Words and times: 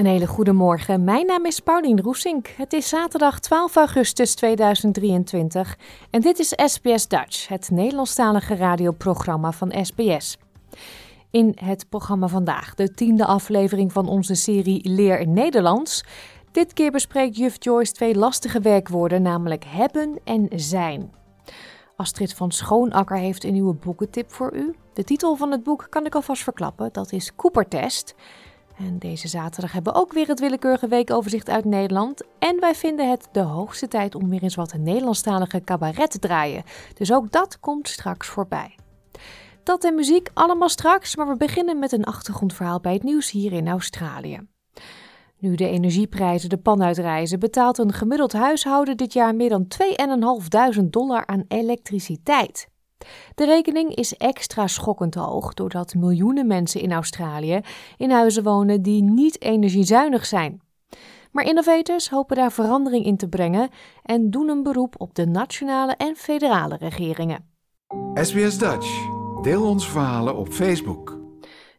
Een 0.00 0.06
hele 0.06 0.26
goede 0.26 0.52
morgen. 0.52 1.04
Mijn 1.04 1.26
naam 1.26 1.46
is 1.46 1.60
Paulien 1.60 2.00
Roesink. 2.00 2.46
Het 2.46 2.72
is 2.72 2.88
zaterdag 2.88 3.40
12 3.40 3.76
augustus 3.76 4.34
2023 4.34 5.78
en 6.10 6.20
dit 6.20 6.38
is 6.38 6.52
SBS 6.56 7.08
Dutch, 7.08 7.48
het 7.48 7.70
Nederlandstalige 7.70 8.54
radioprogramma 8.54 9.52
van 9.52 9.84
SBS. 9.84 10.38
In 11.30 11.56
het 11.64 11.88
programma 11.88 12.28
vandaag, 12.28 12.74
de 12.74 12.94
tiende 12.94 13.24
aflevering 13.24 13.92
van 13.92 14.08
onze 14.08 14.34
serie 14.34 14.88
Leer 14.88 15.28
Nederlands. 15.28 16.04
Dit 16.52 16.72
keer 16.72 16.90
bespreekt 16.90 17.36
juf 17.36 17.56
Joyce 17.58 17.92
twee 17.92 18.14
lastige 18.14 18.60
werkwoorden, 18.60 19.22
namelijk 19.22 19.64
hebben 19.66 20.18
en 20.24 20.48
zijn. 20.54 21.12
Astrid 21.96 22.34
van 22.34 22.50
Schoonakker 22.50 23.16
heeft 23.16 23.44
een 23.44 23.52
nieuwe 23.52 23.74
boekentip 23.74 24.32
voor 24.32 24.54
u. 24.54 24.74
De 24.92 25.04
titel 25.04 25.36
van 25.36 25.50
het 25.50 25.62
boek 25.62 25.86
kan 25.90 26.06
ik 26.06 26.14
alvast 26.14 26.42
verklappen, 26.42 26.88
dat 26.92 27.12
is 27.12 27.34
Coopertest. 27.36 28.14
En 28.80 28.98
deze 28.98 29.28
zaterdag 29.28 29.72
hebben 29.72 29.92
we 29.92 29.98
ook 29.98 30.12
weer 30.12 30.28
het 30.28 30.40
willekeurige 30.40 30.88
weekoverzicht 30.88 31.48
uit 31.48 31.64
Nederland. 31.64 32.22
En 32.38 32.60
wij 32.60 32.74
vinden 32.74 33.10
het 33.10 33.28
de 33.32 33.40
hoogste 33.40 33.88
tijd 33.88 34.14
om 34.14 34.28
weer 34.28 34.42
eens 34.42 34.54
wat 34.54 34.74
Nederlandstalige 34.74 35.60
cabaret 35.60 36.10
te 36.10 36.18
draaien. 36.18 36.62
Dus 36.94 37.12
ook 37.12 37.32
dat 37.32 37.60
komt 37.60 37.88
straks 37.88 38.26
voorbij. 38.26 38.74
Dat 39.62 39.84
en 39.84 39.94
muziek 39.94 40.30
allemaal 40.34 40.68
straks, 40.68 41.16
maar 41.16 41.28
we 41.28 41.36
beginnen 41.36 41.78
met 41.78 41.92
een 41.92 42.04
achtergrondverhaal 42.04 42.80
bij 42.80 42.92
het 42.92 43.02
nieuws 43.02 43.30
hier 43.30 43.52
in 43.52 43.68
Australië. 43.68 44.40
Nu 45.38 45.54
de 45.54 45.68
energieprijzen 45.68 46.48
de 46.48 46.58
pan 46.58 46.82
uitreizen, 46.82 47.38
betaalt 47.38 47.78
een 47.78 47.92
gemiddeld 47.92 48.32
huishouden 48.32 48.96
dit 48.96 49.12
jaar 49.12 49.34
meer 49.34 49.48
dan 49.48 49.66
2.500 50.78 50.84
dollar 50.84 51.26
aan 51.26 51.44
elektriciteit. 51.48 52.68
De 53.34 53.44
rekening 53.44 53.94
is 53.94 54.16
extra 54.16 54.66
schokkend 54.66 55.14
hoog 55.14 55.54
doordat 55.54 55.94
miljoenen 55.94 56.46
mensen 56.46 56.80
in 56.80 56.92
Australië 56.92 57.60
in 57.96 58.10
huizen 58.10 58.42
wonen 58.42 58.82
die 58.82 59.02
niet 59.02 59.42
energiezuinig 59.42 60.26
zijn. 60.26 60.60
Maar 61.32 61.44
innovators 61.44 62.08
hopen 62.08 62.36
daar 62.36 62.52
verandering 62.52 63.04
in 63.04 63.16
te 63.16 63.28
brengen 63.28 63.68
en 64.02 64.30
doen 64.30 64.48
een 64.48 64.62
beroep 64.62 64.94
op 64.98 65.14
de 65.14 65.26
nationale 65.26 65.94
en 65.96 66.16
federale 66.16 66.76
regeringen. 66.78 67.48
SBS 68.14 68.58
Dutch. 68.58 69.08
Deel 69.42 69.68
onze 69.68 69.90
verhalen 69.90 70.36
op 70.36 70.48
Facebook. 70.48 71.18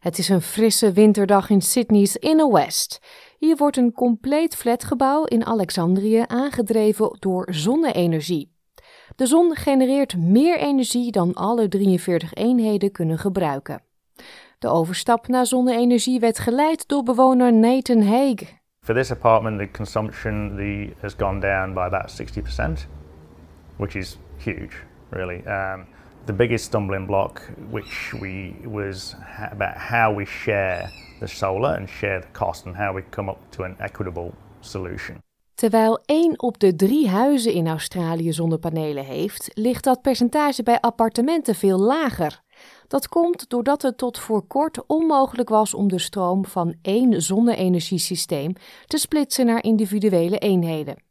Het 0.00 0.18
is 0.18 0.28
een 0.28 0.40
frisse 0.40 0.92
winterdag 0.92 1.50
in 1.50 1.60
Sydney's 1.60 2.16
Inner 2.16 2.52
West. 2.52 2.98
Hier 3.38 3.56
wordt 3.56 3.76
een 3.76 3.92
compleet 3.92 4.56
flatgebouw 4.56 5.24
in 5.24 5.46
Alexandrië 5.46 6.24
aangedreven 6.26 7.16
door 7.18 7.48
zonne-energie. 7.54 8.51
De 9.16 9.26
zon 9.26 9.56
genereert 9.56 10.16
meer 10.16 10.58
energie 10.58 11.12
dan 11.12 11.34
alle 11.34 11.68
43 11.68 12.34
eenheden 12.34 12.92
kunnen 12.92 13.18
gebruiken. 13.18 13.82
De 14.58 14.68
overstap 14.68 15.28
naar 15.28 15.46
zonne-energie 15.46 16.20
werd 16.20 16.38
geleid 16.38 16.88
door 16.88 17.02
bewoner 17.02 17.52
Nathan 17.52 18.02
Haig. 18.02 18.60
For 18.84 18.94
this 18.94 19.10
apartment, 19.10 19.58
the 19.58 19.70
consumption 19.70 20.56
the, 20.56 20.92
has 21.00 21.14
gone 21.18 21.40
down 21.40 21.72
by 21.72 21.80
about 21.80 22.10
60%, 22.10 22.88
which 23.76 23.94
is 23.94 24.18
huge, 24.36 24.74
really. 25.08 25.42
Um, 25.46 25.86
the 26.24 26.32
biggest 26.32 26.64
stumbling 26.64 27.06
block, 27.06 27.40
which 27.70 28.12
we 28.20 28.54
was 28.64 29.16
about 29.50 29.76
how 29.76 30.16
we 30.16 30.24
share 30.24 30.90
the 31.20 31.26
solar 31.26 31.76
and 31.76 31.88
share 31.88 32.20
the 32.20 32.32
cost, 32.32 32.66
and 32.66 32.76
how 32.76 32.92
we 32.94 33.02
come 33.10 33.30
up 33.30 33.38
to 33.50 33.62
an 33.62 33.76
equitable 33.78 34.32
solution. 34.60 35.22
Terwijl 35.62 36.00
één 36.04 36.42
op 36.42 36.58
de 36.58 36.76
drie 36.76 37.08
huizen 37.08 37.52
in 37.52 37.68
Australië 37.68 38.32
zonnepanelen 38.32 39.04
heeft, 39.04 39.50
ligt 39.54 39.84
dat 39.84 40.02
percentage 40.02 40.62
bij 40.62 40.80
appartementen 40.80 41.54
veel 41.54 41.78
lager. 41.78 42.42
Dat 42.88 43.08
komt 43.08 43.50
doordat 43.50 43.82
het 43.82 43.98
tot 43.98 44.18
voor 44.18 44.46
kort 44.46 44.86
onmogelijk 44.86 45.48
was 45.48 45.74
om 45.74 45.88
de 45.88 45.98
stroom 45.98 46.44
van 46.44 46.74
één 46.82 47.22
zonne-energiesysteem 47.22 48.52
te 48.86 48.98
splitsen 48.98 49.46
naar 49.46 49.64
individuele 49.64 50.38
eenheden. 50.38 51.02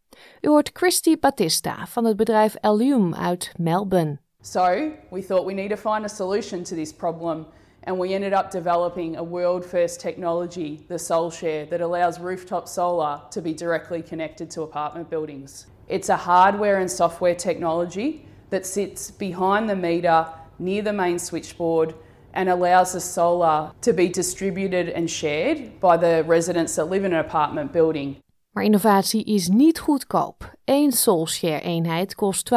U 0.41 0.47
hoort 0.47 0.69
Christy 0.73 1.19
Batista 1.19 1.85
van 1.85 2.05
het 2.05 2.17
bedrijf 2.17 2.55
Allium 2.59 3.15
uit 3.15 3.51
Melbourne. 3.57 4.19
So, 4.41 4.91
we 5.09 5.25
thought 5.25 5.45
we 5.45 5.53
need 5.53 5.69
to 5.69 5.91
find 5.91 6.03
a 6.03 6.07
solution 6.07 6.63
to 6.63 6.75
this 6.75 6.93
problem, 6.93 7.45
and 7.83 7.97
we 7.97 8.13
ended 8.13 8.33
up 8.33 8.51
developing 8.51 9.15
a 9.15 9.23
world 9.23 9.65
first 9.65 9.99
technology, 9.99 10.85
the 10.87 10.95
SolShare, 10.95 11.69
that 11.69 11.81
allows 11.81 12.19
rooftop 12.19 12.67
solar 12.67 13.21
to 13.31 13.41
be 13.41 13.53
directly 13.53 14.01
connected 14.01 14.51
to 14.51 14.61
apartment 14.61 15.09
buildings. 15.09 15.67
It's 15.87 16.09
a 16.09 16.17
hardware 16.17 16.79
and 16.79 16.89
software 16.89 17.35
technology 17.35 18.25
that 18.49 18.65
sits 18.65 19.11
behind 19.11 19.69
the 19.69 19.75
meter 19.75 20.27
near 20.59 20.83
the 20.83 20.93
main 20.93 21.19
switchboard 21.19 21.95
and 22.33 22.49
allows 22.49 22.93
the 22.93 22.99
solar 22.99 23.71
to 23.81 23.93
be 23.93 24.07
distributed 24.07 24.89
and 24.89 25.09
shared 25.09 25.79
by 25.79 25.97
the 25.97 26.23
residents 26.27 26.75
that 26.75 26.89
live 26.89 27.03
in 27.03 27.13
an 27.13 27.19
apartment 27.19 27.71
building. 27.71 28.15
Maar 28.51 28.63
innovatie 28.63 29.23
is 29.23 29.47
niet 29.47 29.79
goedkoop. 29.79 30.55
Eén 30.65 30.91
Solshare-eenheid 30.91 32.15
kost 32.15 32.51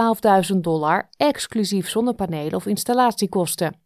12.000 0.53 0.57
dollar, 0.61 1.09
exclusief 1.17 1.89
zonnepanelen 1.89 2.55
of 2.55 2.67
installatiekosten. 2.67 3.84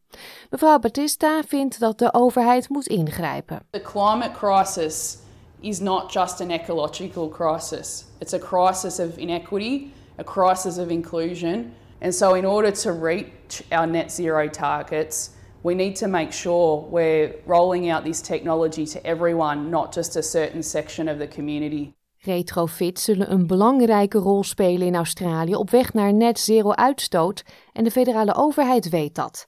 Mevrouw 0.50 0.78
Batista 0.78 1.42
vindt 1.42 1.80
dat 1.80 1.98
de 1.98 2.14
overheid 2.14 2.68
moet 2.68 2.86
ingrijpen. 2.86 3.66
The 3.70 3.82
climate 3.82 4.30
crisis 4.30 5.18
is 5.60 5.80
not 5.80 6.12
just 6.12 6.40
an 6.40 6.50
ecological 6.50 7.28
crisis. 7.28 8.04
It's 8.18 8.32
a 8.32 8.38
crisis 8.38 8.98
of 8.98 9.16
inequity, 9.16 9.90
a 10.18 10.24
crisis 10.24 10.78
of 10.78 10.88
inclusion. 10.88 11.72
And 12.00 12.14
so 12.14 12.34
in 12.34 12.46
order 12.46 12.72
to 12.72 12.90
reach 12.90 13.62
our 13.70 13.86
net 13.86 14.12
zero 14.12 14.48
targets, 14.48 15.30
we 15.62 15.74
need 15.74 15.98
to 15.98 16.06
make 16.06 16.32
sure 16.32 16.88
we're 16.90 17.34
rolling 17.46 17.90
out 17.90 18.04
this 18.04 18.20
technology 18.20 18.84
to 18.84 18.98
everyone, 19.02 19.70
not 19.70 19.94
just 19.94 20.16
a 20.16 20.22
certain 20.22 20.62
section 20.62 21.08
of 21.08 21.18
the 21.18 21.28
community. 21.28 21.92
Retrofits 22.18 23.04
zullen 23.04 23.32
een 23.32 23.46
belangrijke 23.46 24.18
rol 24.18 24.44
spelen 24.44 24.86
in 24.86 24.94
Australië 24.94 25.54
op 25.54 25.70
weg 25.70 25.92
naar 25.92 26.12
net 26.12 26.38
zero 26.38 26.72
uitstoot 26.72 27.44
en 27.72 27.84
de 27.84 27.90
federale 27.90 28.34
overheid 28.34 28.88
weet 28.88 29.14
dat. 29.14 29.46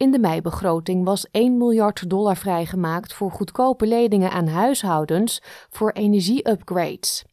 In 0.00 0.10
de 0.10 0.18
meibegroting 0.18 1.04
was 1.04 1.26
1 1.30 1.58
miljard 1.58 2.10
dollar 2.10 2.36
vrijgemaakt 2.36 3.12
voor 3.12 3.30
goedkope 3.30 3.86
leningen 3.86 4.30
aan 4.30 4.46
huishoudens 4.46 5.42
voor 5.70 5.90
energie-upgrades. 5.90 7.24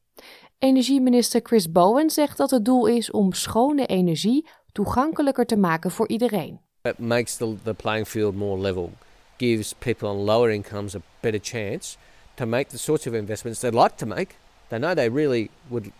Energieminister 0.59 1.41
Chris 1.44 1.72
Bowen 1.72 2.09
zegt 2.09 2.38
dat 2.38 2.51
het 2.51 2.66
doel 2.66 2.85
is 2.85 3.11
om 3.11 3.33
schone 3.33 3.85
energie 3.85 4.47
toegankelijker 4.72 5.45
te 5.45 5.57
maken 5.57 5.91
voor 5.91 6.08
iedereen. 6.08 6.59
It 6.81 6.97
makes 6.97 7.35
the, 7.35 7.55
the 7.64 7.73
playing 7.73 8.08
field 8.08 8.35
more 8.35 8.61
level, 8.61 8.91
gives 9.37 9.73
people 9.73 10.08
on 10.08 10.17
lower 10.17 10.52
incomes 10.52 10.96
a 10.96 10.99
better 11.19 11.40
chance 11.43 11.97
to 12.34 12.46
make 12.46 12.69
the 12.69 12.78
sorts 12.78 13.08
of 13.08 13.14
investments 13.14 13.59
they'd 13.59 13.81
like 13.81 13.96
to 13.96 14.05
make. 14.05 14.35
They 14.67 14.79
know 14.79 14.93
they 14.93 15.09
really 15.09 15.49
would, 15.67 15.91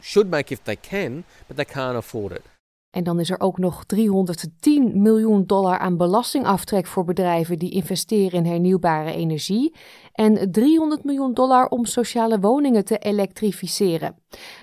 should 0.00 0.30
make 0.30 0.52
if 0.52 0.62
they 0.62 0.76
can, 0.76 1.24
but 1.46 1.56
they 1.56 1.72
can't 1.72 1.96
afford 1.96 2.32
it. 2.32 2.57
En 2.98 3.04
dan 3.04 3.20
is 3.20 3.30
er 3.30 3.40
ook 3.40 3.58
nog 3.58 3.84
310 3.84 5.02
miljoen 5.02 5.46
dollar 5.46 5.78
aan 5.78 5.96
belastingaftrek 5.96 6.86
voor 6.86 7.04
bedrijven 7.04 7.58
die 7.58 7.70
investeren 7.70 8.44
in 8.44 8.50
hernieuwbare 8.50 9.12
energie 9.12 9.74
en 10.12 10.50
300 10.52 11.04
miljoen 11.04 11.34
dollar 11.34 11.68
om 11.68 11.84
sociale 11.84 12.40
woningen 12.40 12.84
te 12.84 12.98
elektrificeren. 12.98 14.16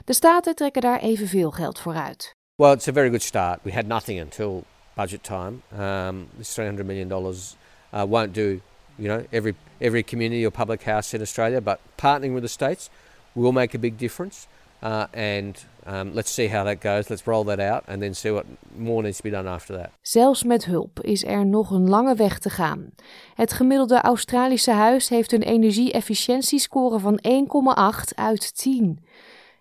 De 0.05 0.13
staten 0.13 0.55
trekken 0.55 0.81
daar 0.81 0.99
evenveel 0.99 1.51
geld 1.51 1.79
voor 1.79 1.93
uit. 1.93 2.35
Well, 2.55 2.73
it's 2.73 2.87
a 2.87 2.93
very 2.93 3.09
good 3.09 3.21
start. 3.21 3.59
We 3.61 3.73
had 3.73 3.85
nothing 3.85 4.21
until 4.21 4.63
budget 4.93 5.23
time. 5.23 5.53
Um, 5.79 6.27
this 6.37 6.53
300 6.53 6.87
million 6.87 7.07
dollars 7.07 7.55
uh, 7.93 8.03
won't 8.03 8.33
do, 8.33 8.59
you 8.95 9.07
know, 9.07 9.25
every 9.29 9.55
every 9.77 10.03
community 10.03 10.45
or 10.45 10.51
public 10.51 10.83
house 10.83 11.15
in 11.15 11.21
Australia, 11.21 11.61
but 11.61 11.79
partnering 11.95 12.33
with 12.33 12.43
the 12.43 12.49
states 12.49 12.89
will 13.33 13.51
make 13.51 13.77
a 13.77 13.79
big 13.79 13.97
difference. 13.97 14.47
Uh, 14.85 15.05
and 15.13 15.65
um, 15.87 16.13
let's 16.13 16.33
see 16.33 16.47
how 16.47 16.63
that 16.63 16.81
goes. 16.81 17.09
Let's 17.09 17.25
roll 17.25 17.43
that 17.45 17.59
out 17.59 17.83
and 17.87 18.01
then 18.01 18.13
see 18.13 18.31
what 18.31 18.45
more 18.77 19.03
needs 19.03 19.17
to 19.17 19.23
be 19.23 19.29
done 19.29 19.49
after 19.49 19.77
that. 19.77 19.91
Zelfs 20.01 20.43
met 20.43 20.65
hulp 20.65 20.99
is 20.99 21.23
er 21.23 21.45
nog 21.45 21.71
een 21.71 21.89
lange 21.89 22.15
weg 22.15 22.39
te 22.39 22.49
gaan. 22.49 22.89
Het 23.35 23.53
gemiddelde 23.53 24.01
Australische 24.01 24.71
huis 24.71 25.09
heeft 25.09 25.31
een 25.31 25.41
energie-efficiëntiescore 25.41 26.99
van 26.99 27.19
1,8 27.27 28.15
uit 28.15 28.57
10. 28.57 28.99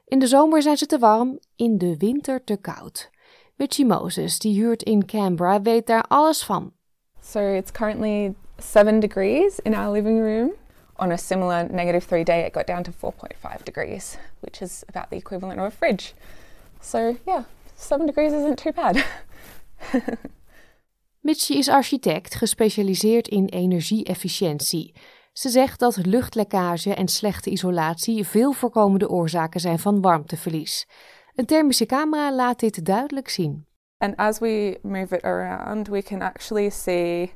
In 0.07 0.19
de 0.19 0.27
zomer 0.27 0.63
zijn 0.63 0.77
ze 0.77 0.87
te 0.87 0.99
warm, 0.99 1.39
in 1.57 1.79
de 1.79 1.97
winter 1.97 2.45
te 2.45 2.57
koud. 2.57 3.11
Richie 3.57 3.87
Moses, 3.87 4.39
die 4.39 4.55
huurt 4.55 4.83
in 4.83 5.07
Canberra, 5.07 5.63
weet 5.63 5.87
daar 5.87 6.05
alles 6.09 6.43
van. 6.43 6.73
So 7.21 7.55
it's 7.55 7.71
currently 7.73 8.35
7 8.57 9.01
degrees 9.01 9.59
in 9.63 9.75
our 9.75 9.93
living 9.93 10.21
room. 10.21 10.53
On 10.97 11.11
a 11.13 11.19
similar 11.19 11.69
negative 11.69 12.05
3 12.05 12.25
day, 12.25 12.41
it 12.47 12.53
got 12.53 12.67
down 12.67 12.83
to 12.85 12.93
4.5 12.93 13.65
degrees, 13.65 14.17
which 14.41 14.63
is 14.63 14.85
about 14.89 15.11
the 15.11 15.17
equivalent 15.17 15.59
of 15.59 15.67
a 15.67 15.71
fridge. 15.71 16.15
So, 16.81 17.17
yeah, 17.27 17.45
7 17.77 18.07
degrees 18.07 18.33
isn't 18.33 18.59
too 18.59 18.73
bad. 18.73 19.05
Mitchie 21.27 21.57
is 21.57 21.69
architect, 21.69 22.35
gespecialiseerd 22.35 23.29
in 23.29 23.47
energie-efficiëntie. 23.47 24.93
Ze 25.33 25.49
zegt 25.49 25.79
dat 25.79 26.07
luchtlekkage 26.07 26.95
en 26.95 27.09
slechte 27.09 27.51
isolatie 27.51 28.27
veel 28.27 28.53
voorkomende 28.53 29.09
oorzaken 29.09 29.61
zijn 29.61 29.79
van 29.79 30.01
warmteverlies. 30.01 30.87
Een 31.35 31.47
thermische 31.47 31.87
camera 31.87 32.33
laat 32.33 32.61
dit 32.61 32.85
duidelijk 32.85 33.29
zien. 33.29 33.67
And 33.99 34.17
as 34.17 34.39
we 34.39 34.79
move 34.83 35.17
it 35.17 35.23
around, 35.23 35.89
we 35.89 36.03
can 36.03 36.23
actually 36.23 36.71
see 36.71 37.33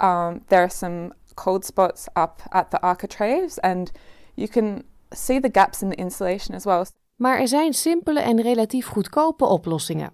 um, 0.00 0.42
there 0.46 0.62
are 0.62 0.70
some 0.70 1.12
cold 1.44 1.64
spots 1.64 2.08
up 2.14 2.42
at 2.50 2.70
the 2.70 2.78
architraves, 2.82 3.58
and 3.58 3.90
you 4.34 4.48
can 4.48 4.84
see 5.12 5.40
the 5.40 5.48
gaps 5.50 5.82
in 5.82 5.88
the 5.88 5.96
insulation 5.96 6.54
as 6.54 6.64
well. 6.64 6.86
Maar 7.16 7.38
er 7.38 7.48
zijn 7.48 7.72
simpele 7.72 8.20
en 8.20 8.40
relatief 8.40 8.86
goedkope 8.86 9.44
oplossingen. 9.44 10.10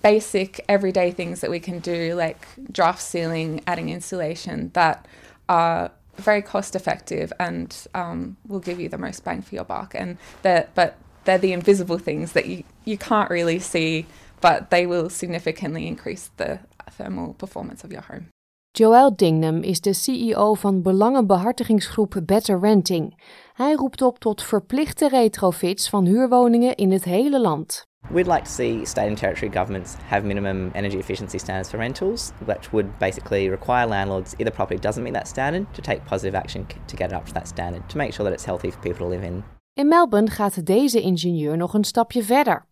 Basic 0.00 0.58
everyday 0.66 1.12
things 1.12 1.40
that 1.40 1.50
we 1.50 1.60
can 1.60 1.78
do, 1.78 2.14
like 2.16 2.46
draft 2.70 3.02
sealing, 3.02 3.60
adding 3.64 3.90
insulation, 3.90 4.70
that 4.72 5.06
are 5.46 5.90
very 6.14 6.42
cost 6.42 6.74
effective 6.74 7.32
and 7.36 7.86
um, 7.94 8.36
will 8.46 8.60
give 8.60 8.80
you 8.80 8.88
the 8.88 8.98
most 8.98 9.24
bang 9.24 9.42
for 9.42 9.54
your 9.54 9.66
buck. 9.66 9.94
And 9.94 10.16
they're, 10.42 10.66
but 10.74 10.94
they're 11.24 11.40
the 11.40 11.52
invisible 11.52 11.98
things 11.98 12.32
that 12.32 12.46
you, 12.46 12.64
you 12.84 12.96
can't 12.96 13.30
really 13.30 13.58
see, 13.58 14.04
but 14.40 14.70
they 14.70 14.86
will 14.86 15.10
significantly 15.10 15.86
increase 15.86 16.30
the 16.36 16.58
thermal 16.90 17.34
performance 17.34 17.84
of 17.84 17.92
your 17.92 18.02
home. 18.02 18.26
Joel 18.74 19.16
Dingnam 19.16 19.62
is 19.62 19.80
de 19.80 19.92
CEO 19.92 20.54
van 20.54 20.82
belangenbehartigingsgroep 20.82 22.20
Better 22.24 22.60
Renting. 22.60 23.20
Hij 23.52 23.72
roept 23.72 24.02
op 24.02 24.18
tot 24.18 24.42
verplichte 24.42 25.08
retrofits 25.08 25.88
van 25.88 26.04
huurwoningen 26.04 26.74
in 26.74 26.92
het 26.92 27.04
hele 27.04 27.40
land. 27.40 27.86
We'd 28.08 28.26
like 28.26 28.42
to 28.42 28.50
see 28.50 28.84
state 28.84 29.08
and 29.08 29.16
territory 29.16 29.52
governments 29.52 29.94
have 30.06 30.26
minimum 30.26 30.70
energy 30.72 30.96
efficiency 30.96 31.38
standards 31.38 31.68
for 31.68 31.78
rentals, 31.78 32.30
which 32.44 32.70
would 32.70 32.98
basically 32.98 33.48
require 33.48 33.86
landlords, 33.86 34.32
if 34.36 34.44
the 34.44 34.50
property 34.50 34.80
doesn't 34.80 35.02
meet 35.02 35.14
that 35.14 35.28
standard, 35.28 35.74
to 35.74 35.82
take 35.82 36.00
positive 36.04 36.38
action 36.38 36.66
to 36.86 36.96
get 36.96 37.10
it 37.10 37.16
up 37.16 37.26
to 37.26 37.32
that 37.32 37.48
standard, 37.48 37.88
to 37.88 37.96
make 37.96 38.12
sure 38.12 38.24
that 38.24 38.34
it's 38.34 38.46
healthy 38.46 38.70
for 38.70 38.80
people 38.80 38.98
to 38.98 39.08
live 39.08 39.26
in. 39.26 39.44
In 39.74 39.88
Melbourne 39.88 40.30
gaat 40.30 40.66
deze 40.66 41.00
ingenieur 41.00 41.56
nog 41.56 41.74
een 41.74 41.84
stapje 41.84 42.22
verder. 42.22 42.70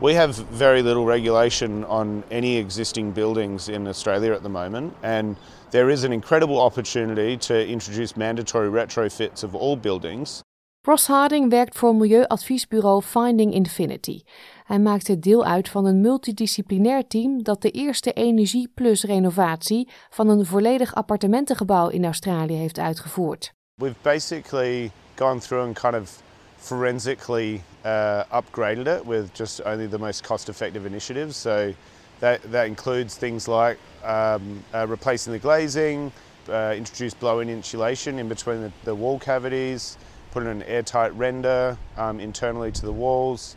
We 0.00 0.14
have 0.14 0.44
very 0.50 0.82
little 0.82 1.04
regulation 1.06 1.84
on 1.84 2.24
any 2.30 2.56
existing 2.56 3.12
buildings 3.12 3.68
in 3.68 3.86
Australia 3.86 4.32
at 4.32 4.42
the 4.42 4.48
moment, 4.48 4.92
and 5.02 5.36
there 5.70 5.92
is 5.92 6.04
an 6.04 6.12
incredible 6.12 6.60
opportunity 6.60 7.36
to 7.36 7.54
introduce 7.66 8.16
mandatory 8.16 8.68
retrofits 8.68 9.44
of 9.44 9.54
all 9.54 9.76
buildings. 9.76 10.42
Ross 10.86 11.06
Harding 11.06 11.50
werkt 11.50 11.78
voor 11.78 11.94
milieuadviesbureau 11.94 13.02
Finding 13.02 13.54
Infinity. 13.54 14.20
Hij 14.64 14.78
maakte 14.78 15.18
deel 15.18 15.44
uit 15.44 15.68
van 15.68 15.84
een 15.84 16.00
multidisciplinair 16.00 17.06
team 17.06 17.42
dat 17.42 17.62
de 17.62 17.70
eerste 17.70 18.12
Energie 18.12 18.70
Plus 18.74 19.04
renovatie 19.04 19.88
van 20.10 20.28
een 20.28 20.46
volledig 20.46 20.94
appartementengebouw 20.94 21.88
in 21.88 22.04
Australië 22.04 22.54
heeft 22.54 22.78
uitgevoerd. 22.78 23.52
We've 23.74 23.96
basically 24.02 24.90
gone 25.16 25.40
through 25.40 25.66
and 25.66 25.80
kind 25.80 25.94
of 25.94 26.22
forensically 26.64 27.62
uh, 27.84 28.24
upgraded 28.32 28.86
it 28.86 29.04
with 29.04 29.34
just 29.34 29.60
only 29.66 29.86
the 29.86 29.98
most 29.98 30.24
cost-effective 30.24 30.86
initiatives. 30.86 31.36
So 31.36 31.74
that 32.20 32.42
that 32.50 32.66
includes 32.66 33.16
things 33.16 33.46
like 33.46 33.78
um, 34.02 34.64
uh, 34.72 34.86
replacing 34.88 35.34
the 35.34 35.38
glazing, 35.38 36.10
uh, 36.48 36.74
introduce 36.74 37.12
blow-in 37.12 37.50
insulation 37.50 38.18
in 38.18 38.28
between 38.28 38.62
the, 38.62 38.72
the 38.84 38.94
wall 38.94 39.18
cavities, 39.18 39.98
put 40.30 40.42
in 40.42 40.48
an 40.48 40.62
airtight 40.62 41.14
render 41.14 41.76
um, 41.98 42.18
internally 42.18 42.72
to 42.72 42.86
the 42.86 42.92
walls, 42.92 43.56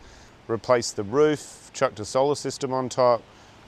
replace 0.50 0.92
the 0.92 1.04
roof, 1.04 1.72
chucked 1.74 2.02
a 2.02 2.06
solar 2.06 2.36
system 2.36 2.74
on 2.74 2.90
top. 2.90 3.22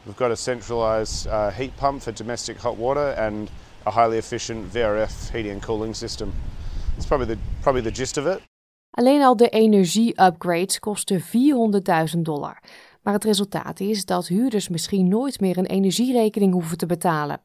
We've 0.05 0.17
got 0.17 0.31
a 0.31 0.37
centralised 0.37 1.27
uh, 1.27 1.51
heat 1.51 1.75
pump 1.77 2.03
for 2.03 2.11
domestic 2.11 2.57
hot 2.57 2.75
water 2.75 3.11
and 3.11 3.49
a 3.85 3.91
highly 3.91 4.17
efficient 4.17 4.73
VRF 4.73 5.31
heating 5.31 5.53
and 5.53 5.61
cooling 5.61 5.93
system. 5.93 6.33
That's 6.95 7.05
probably 7.05 7.27
the 7.27 7.37
probably 7.61 7.81
the 7.81 7.91
gist 7.91 8.17
of 8.17 8.27
it. 8.27 8.48
Alleen 8.91 9.21
al 9.21 9.35
de 9.35 9.49
energie-upgrades 9.49 10.79
kosten 10.79 11.21
400.000 11.21 12.19
dollar. 12.19 12.63
Maar 13.01 13.13
het 13.13 13.23
resultaat 13.23 13.79
is 13.79 14.05
dat 14.05 14.27
huurders 14.27 14.69
misschien 14.69 15.07
nooit 15.07 15.39
meer 15.39 15.57
een 15.57 15.65
energierekening 15.65 16.53
hoeven 16.53 16.77
te 16.77 16.85
betalen. 16.85 17.41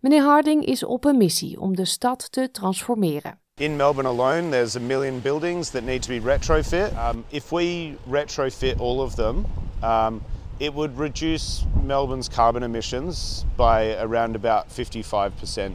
Meneer 0.00 0.22
Harding 0.22 0.64
is 0.64 0.84
op 0.84 1.04
een 1.04 1.16
missie 1.16 1.60
om 1.60 1.76
de 1.76 1.84
stad 1.84 2.32
te 2.32 2.50
transformeren. 2.50 3.38
In 3.54 3.76
Melbourne 3.76 4.08
alone, 4.08 4.48
there's 4.50 4.76
a 4.76 4.80
million 4.80 5.20
buildings 5.20 5.70
that 5.70 5.82
need 5.82 6.02
to 6.02 6.08
be 6.08 6.20
retrofit. 6.20 6.92
Um, 6.92 7.24
if 7.28 7.50
we 7.50 7.94
retrofit 8.10 8.80
all 8.80 9.00
of 9.00 9.14
them, 9.14 9.46
um, 9.82 10.22
it 10.56 10.72
would 10.72 10.98
reduce 10.98 11.64
Melbourne's 11.84 12.28
carbon 12.28 12.62
emissions 12.62 13.44
by 13.56 13.96
around 14.00 14.36
about 14.36 14.68
55%. 14.68 15.72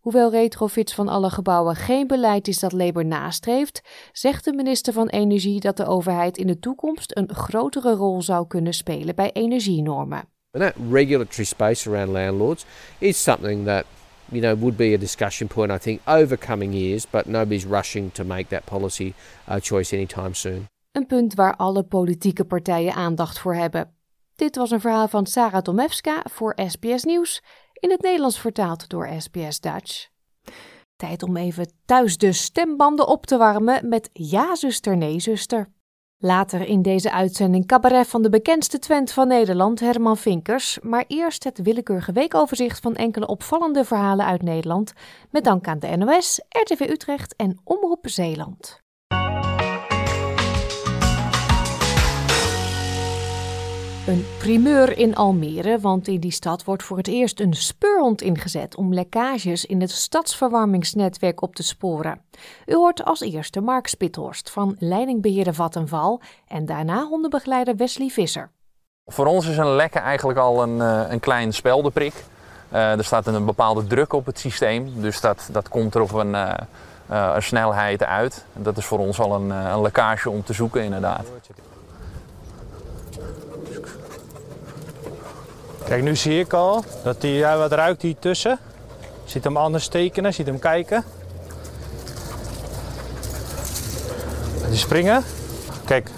Hoewel 0.00 0.30
retrofits 0.30 0.94
van 0.94 1.08
alle 1.08 1.30
gebouwen 1.30 1.76
geen 1.76 2.06
beleid 2.06 2.48
is 2.48 2.58
dat 2.58 2.72
Labour 2.72 3.06
nastreeft, 3.06 3.82
zegt 4.12 4.44
de 4.44 4.52
minister 4.52 4.92
van 4.92 5.08
Energie 5.08 5.60
dat 5.60 5.76
de 5.76 5.86
overheid 5.86 6.36
in 6.38 6.46
de 6.46 6.58
toekomst 6.58 7.16
een 7.16 7.34
grotere 7.34 7.94
rol 7.94 8.22
zou 8.22 8.46
kunnen 8.46 8.74
spelen 8.74 9.14
bij 9.14 9.32
energienormen. 9.32 10.24
And 10.50 10.62
that 10.64 10.74
regulatory 10.90 11.44
space 11.44 11.90
around 11.90 12.08
landlords 12.08 12.64
is 12.98 13.22
something 13.22 13.66
that 13.66 13.84
you 14.24 14.40
know 14.40 14.58
would 14.58 14.76
be 14.76 14.94
a 14.94 14.98
discussion 14.98 15.48
point 15.48 15.70
I 15.70 15.78
think 15.78 16.00
over 16.04 16.38
coming 16.38 16.74
years, 16.74 17.10
but 17.10 17.26
nobody's 17.26 17.64
rushing 17.64 18.12
to 18.12 18.24
make 18.24 18.48
that 18.48 18.64
policy 18.64 19.12
uh, 19.48 19.56
choice 19.60 19.96
anytime 19.96 20.34
soon. 20.34 20.68
Een 20.92 21.06
punt 21.06 21.34
waar 21.34 21.56
alle 21.56 21.82
politieke 21.82 22.44
partijen 22.44 22.94
aandacht 22.94 23.38
voor 23.38 23.54
hebben. 23.54 23.94
Dit 24.40 24.56
was 24.56 24.70
een 24.70 24.80
verhaal 24.80 25.08
van 25.08 25.26
Sarah 25.26 25.62
Tomewska 25.62 26.22
voor 26.30 26.58
SBS 26.66 27.04
Nieuws, 27.04 27.42
in 27.80 27.90
het 27.90 28.02
Nederlands 28.02 28.38
vertaald 28.38 28.88
door 28.88 29.08
SBS 29.18 29.60
Dutch. 29.60 30.08
Tijd 30.96 31.22
om 31.22 31.36
even 31.36 31.72
thuis 31.84 32.16
de 32.16 32.32
stembanden 32.32 33.08
op 33.08 33.26
te 33.26 33.36
warmen 33.36 33.88
met 33.88 34.10
Ja 34.12 34.54
zuster, 34.54 34.96
nee 34.96 35.20
zuster. 35.20 35.68
Later 36.22 36.60
in 36.60 36.82
deze 36.82 37.12
uitzending 37.12 37.66
cabaret 37.66 38.06
van 38.06 38.22
de 38.22 38.28
bekendste 38.28 38.78
Twent 38.78 39.12
van 39.12 39.28
Nederland, 39.28 39.80
Herman 39.80 40.16
Vinkers. 40.16 40.78
Maar 40.82 41.04
eerst 41.06 41.44
het 41.44 41.62
willekeurige 41.62 42.12
weekoverzicht 42.12 42.80
van 42.80 42.94
enkele 42.94 43.26
opvallende 43.26 43.84
verhalen 43.84 44.26
uit 44.26 44.42
Nederland. 44.42 44.92
Met 45.30 45.44
dank 45.44 45.66
aan 45.66 45.78
de 45.78 45.96
NOS, 45.96 46.40
RTV 46.48 46.80
Utrecht 46.80 47.36
en 47.36 47.60
Omroep 47.64 48.08
Zeeland. 48.08 48.80
Een 54.06 54.24
primeur 54.38 54.98
in 54.98 55.16
Almere, 55.16 55.78
want 55.80 56.08
in 56.08 56.20
die 56.20 56.30
stad 56.32 56.64
wordt 56.64 56.82
voor 56.82 56.96
het 56.96 57.08
eerst 57.08 57.40
een 57.40 57.54
speurhond 57.54 58.22
ingezet 58.22 58.76
om 58.76 58.94
lekkages 58.94 59.64
in 59.64 59.80
het 59.80 59.90
stadsverwarmingsnetwerk 59.90 61.42
op 61.42 61.54
te 61.54 61.62
sporen. 61.62 62.20
U 62.66 62.74
hoort 62.74 63.04
als 63.04 63.20
eerste 63.20 63.60
Mark 63.60 63.86
Spithorst 63.86 64.50
van 64.50 64.76
leidingbeheerder 64.78 65.54
Vattenval 65.54 66.20
en 66.48 66.66
daarna 66.66 67.06
hondenbegeleider 67.06 67.76
Wesley 67.76 68.08
Visser. 68.08 68.50
Voor 69.06 69.26
ons 69.26 69.46
is 69.46 69.56
een 69.56 69.74
lekke 69.74 69.98
eigenlijk 69.98 70.38
al 70.38 70.62
een, 70.62 70.76
uh, 70.76 71.02
een 71.08 71.20
klein 71.20 71.52
speldenprik. 71.52 72.14
Uh, 72.72 72.98
er 72.98 73.04
staat 73.04 73.26
een 73.26 73.44
bepaalde 73.44 73.86
druk 73.86 74.12
op 74.12 74.26
het 74.26 74.38
systeem, 74.38 75.00
dus 75.00 75.20
dat, 75.20 75.48
dat 75.52 75.68
komt 75.68 75.94
er 75.94 76.00
op 76.00 76.12
een, 76.12 76.32
uh, 76.32 76.54
een 77.34 77.42
snelheid 77.42 78.04
uit. 78.04 78.44
Dat 78.52 78.76
is 78.76 78.84
voor 78.84 78.98
ons 78.98 79.20
al 79.20 79.34
een, 79.34 79.50
een 79.50 79.80
lekkage 79.80 80.30
om 80.30 80.44
te 80.44 80.52
zoeken 80.52 80.82
inderdaad. 80.82 81.26
Kijk, 85.90 86.02
nu 86.02 86.16
zie 86.16 86.40
ik 86.40 86.52
al 86.52 86.84
dat 87.02 87.22
hij 87.22 87.56
wat 87.56 87.72
ruikt 87.72 88.02
hier 88.02 88.18
tussen. 88.18 88.58
Ziet 89.24 89.44
hem 89.44 89.56
anders 89.56 89.88
tekenen, 89.88 90.34
ziet 90.34 90.46
hem 90.46 90.58
kijken. 90.58 91.04
Die 94.68 94.78
springen. 94.78 95.24
Kijk, 95.84 96.10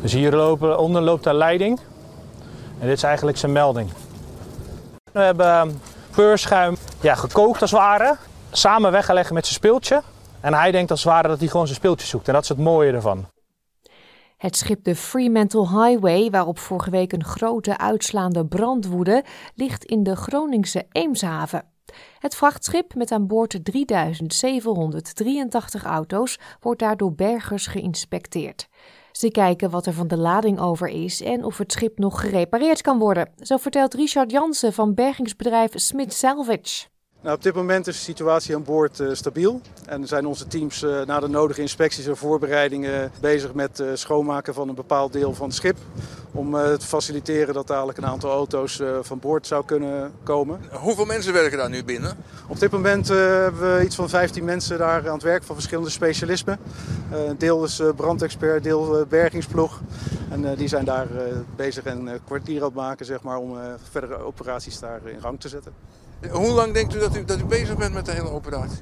dus 0.00 0.12
hier 0.12 0.32
lopen, 0.32 0.78
onder 0.78 1.02
loopt 1.02 1.24
de 1.24 1.34
leiding. 1.34 1.80
En 2.78 2.86
dit 2.86 2.96
is 2.96 3.02
eigenlijk 3.02 3.38
zijn 3.38 3.52
melding. 3.52 3.90
We 5.12 5.20
hebben 5.20 5.80
peurschuim 6.14 6.76
ja, 7.00 7.14
gekookt 7.14 7.60
als 7.60 7.70
het 7.70 7.80
ware. 7.80 8.16
Samen 8.50 8.92
weggelegd 8.92 9.32
met 9.32 9.44
zijn 9.44 9.56
speeltje. 9.56 10.02
En 10.40 10.54
hij 10.54 10.70
denkt 10.70 10.90
als 10.90 11.04
het 11.04 11.12
ware 11.12 11.28
dat 11.28 11.38
hij 11.38 11.48
gewoon 11.48 11.66
zijn 11.66 11.78
speeltje 11.78 12.06
zoekt. 12.06 12.28
En 12.28 12.34
dat 12.34 12.42
is 12.42 12.48
het 12.48 12.58
mooie 12.58 12.92
ervan. 12.92 13.26
Het 14.40 14.56
schip 14.56 14.84
de 14.84 14.96
Fremantle 14.96 15.68
Highway, 15.68 16.30
waarop 16.30 16.58
vorige 16.58 16.90
week 16.90 17.12
een 17.12 17.24
grote 17.24 17.78
uitslaande 17.78 18.46
brand 18.46 18.86
woedde, 18.86 19.24
ligt 19.54 19.84
in 19.84 20.02
de 20.02 20.16
Groningse 20.16 20.86
Eemshaven. 20.92 21.64
Het 22.18 22.34
vrachtschip 22.34 22.94
met 22.94 23.12
aan 23.12 23.26
boord 23.26 23.64
3783 23.64 25.84
auto's 25.84 26.38
wordt 26.60 26.80
daardoor 26.80 27.14
bergers 27.14 27.66
geïnspecteerd. 27.66 28.68
Ze 29.12 29.30
kijken 29.30 29.70
wat 29.70 29.86
er 29.86 29.92
van 29.92 30.08
de 30.08 30.18
lading 30.18 30.60
over 30.60 30.88
is 30.88 31.22
en 31.22 31.44
of 31.44 31.58
het 31.58 31.72
schip 31.72 31.98
nog 31.98 32.20
gerepareerd 32.20 32.82
kan 32.82 32.98
worden. 32.98 33.30
Zo 33.36 33.56
vertelt 33.56 33.94
Richard 33.94 34.30
Jansen 34.30 34.72
van 34.72 34.94
bergingsbedrijf 34.94 35.72
Smith 35.74 36.12
Salvage. 36.12 36.89
Nou, 37.22 37.36
op 37.36 37.42
dit 37.42 37.54
moment 37.54 37.86
is 37.86 37.96
de 37.96 38.02
situatie 38.02 38.54
aan 38.54 38.62
boord 38.62 39.00
uh, 39.00 39.08
stabiel. 39.12 39.60
En 39.86 40.06
zijn 40.06 40.26
onze 40.26 40.46
teams 40.46 40.82
uh, 40.82 41.02
na 41.02 41.20
de 41.20 41.28
nodige 41.28 41.60
inspecties 41.60 42.06
en 42.06 42.16
voorbereidingen 42.16 43.12
bezig 43.20 43.54
met 43.54 43.78
het 43.78 43.86
uh, 43.86 43.94
schoonmaken 43.94 44.54
van 44.54 44.68
een 44.68 44.74
bepaald 44.74 45.12
deel 45.12 45.34
van 45.34 45.46
het 45.46 45.56
schip. 45.56 45.76
Om 46.32 46.52
te 46.52 46.86
faciliteren 46.86 47.54
dat 47.54 47.66
dadelijk 47.66 47.98
een 47.98 48.06
aantal 48.06 48.30
auto's 48.30 48.82
van 49.00 49.18
boord 49.18 49.46
zou 49.46 49.64
kunnen 49.64 50.12
komen. 50.22 50.60
Hoeveel 50.70 51.04
mensen 51.04 51.32
werken 51.32 51.58
daar 51.58 51.70
nu 51.70 51.84
binnen? 51.84 52.16
Op 52.46 52.60
dit 52.60 52.70
moment 52.70 53.08
hebben 53.08 53.76
we 53.76 53.84
iets 53.84 53.96
van 53.96 54.08
15 54.08 54.44
mensen 54.44 54.78
daar 54.78 55.08
aan 55.08 55.14
het 55.14 55.22
werk 55.22 55.42
van 55.42 55.54
verschillende 55.54 55.90
specialismen. 55.90 56.58
Een 57.12 57.38
deel 57.38 57.64
is 57.64 57.82
brandexpert, 57.96 58.62
deel 58.62 59.06
bergingsploeg. 59.08 59.80
En 60.28 60.54
die 60.54 60.68
zijn 60.68 60.84
daar 60.84 61.08
bezig 61.56 61.84
een 61.84 62.08
kwartier 62.24 62.60
aan 62.60 62.66
het 62.66 62.74
maken 62.74 63.06
zeg 63.06 63.22
maar, 63.22 63.36
om 63.36 63.56
verdere 63.90 64.18
operaties 64.18 64.78
daar 64.80 65.00
in 65.04 65.20
gang 65.20 65.40
te 65.40 65.48
zetten. 65.48 65.72
Hoe 66.28 66.50
lang 66.50 66.74
denkt 66.74 66.94
u 66.94 66.98
dat, 66.98 67.16
u 67.16 67.24
dat 67.24 67.38
u 67.38 67.44
bezig 67.44 67.76
bent 67.76 67.94
met 67.94 68.06
de 68.06 68.12
hele 68.12 68.30
operatie? 68.30 68.78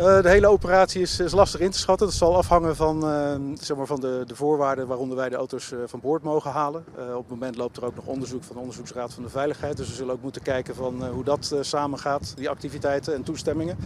Uh, 0.00 0.22
de 0.22 0.28
hele 0.28 0.46
operatie 0.46 1.00
is, 1.00 1.20
is, 1.20 1.32
lastig 1.32 1.60
in 1.60 1.70
te 1.70 1.78
schatten. 1.78 2.06
Dat 2.06 2.16
zal 2.16 2.36
afhangen 2.36 2.76
van, 2.76 3.04
uh, 3.04 3.54
zeg 3.60 3.76
maar 3.76 3.86
van 3.86 4.00
de, 4.00 4.22
de, 4.26 4.36
voorwaarden 4.36 4.86
waaronder 4.86 5.16
wij 5.16 5.28
de 5.28 5.36
auto's 5.36 5.70
uh, 5.70 5.78
van 5.86 6.00
boord 6.00 6.22
mogen 6.22 6.50
halen. 6.50 6.84
op 6.96 7.18
het 7.18 7.28
moment 7.28 7.56
loopt 7.56 7.76
er 7.76 7.84
ook 7.84 7.94
nog 7.94 8.06
onderzoek 8.06 8.44
van 8.44 8.54
de 8.54 8.60
Onderzoeksraad 8.60 9.14
van 9.14 9.22
de 9.22 9.28
Veiligheid. 9.28 9.76
Dus 9.76 9.88
we 9.88 9.94
zullen 9.94 10.14
ook 10.14 10.22
moeten 10.22 10.42
kijken 10.42 10.74
van 10.74 11.08
hoe 11.08 11.24
dat 11.24 11.56
samengaat, 11.60 12.32
die 12.36 12.48
activiteiten 12.48 13.14
en 13.14 13.22
toestemmingen. 13.22 13.76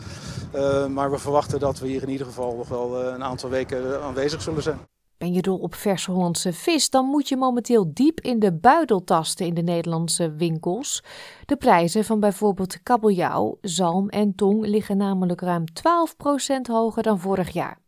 maar 0.90 1.10
we 1.10 1.18
verwachten 1.18 1.60
dat 1.60 1.78
we 1.78 1.88
hier 1.88 2.02
in 2.02 2.10
ieder 2.10 2.26
geval 2.26 2.56
nog 2.56 2.68
wel 2.68 3.04
een 3.04 3.24
aantal 3.24 3.50
weken 3.50 4.02
aanwezig 4.02 4.42
zullen 4.42 4.62
zijn. 4.62 4.91
Ben 5.22 5.32
je 5.32 5.42
dol 5.42 5.58
op 5.58 5.74
verse 5.74 6.10
Hollandse 6.10 6.52
vis, 6.52 6.90
dan 6.90 7.04
moet 7.04 7.28
je 7.28 7.36
momenteel 7.36 7.90
diep 7.94 8.20
in 8.20 8.38
de 8.38 8.52
buidel 8.52 9.04
tasten 9.04 9.46
in 9.46 9.54
de 9.54 9.62
Nederlandse 9.62 10.34
winkels. 10.34 11.04
De 11.46 11.56
prijzen 11.56 12.04
van 12.04 12.20
bijvoorbeeld 12.20 12.82
kabeljauw, 12.82 13.58
zalm 13.60 14.08
en 14.08 14.34
tong 14.34 14.66
liggen 14.66 14.96
namelijk 14.96 15.40
ruim 15.40 15.64
12% 15.64 16.70
hoger 16.70 17.02
dan 17.02 17.20
vorig 17.20 17.50
jaar. 17.50 17.78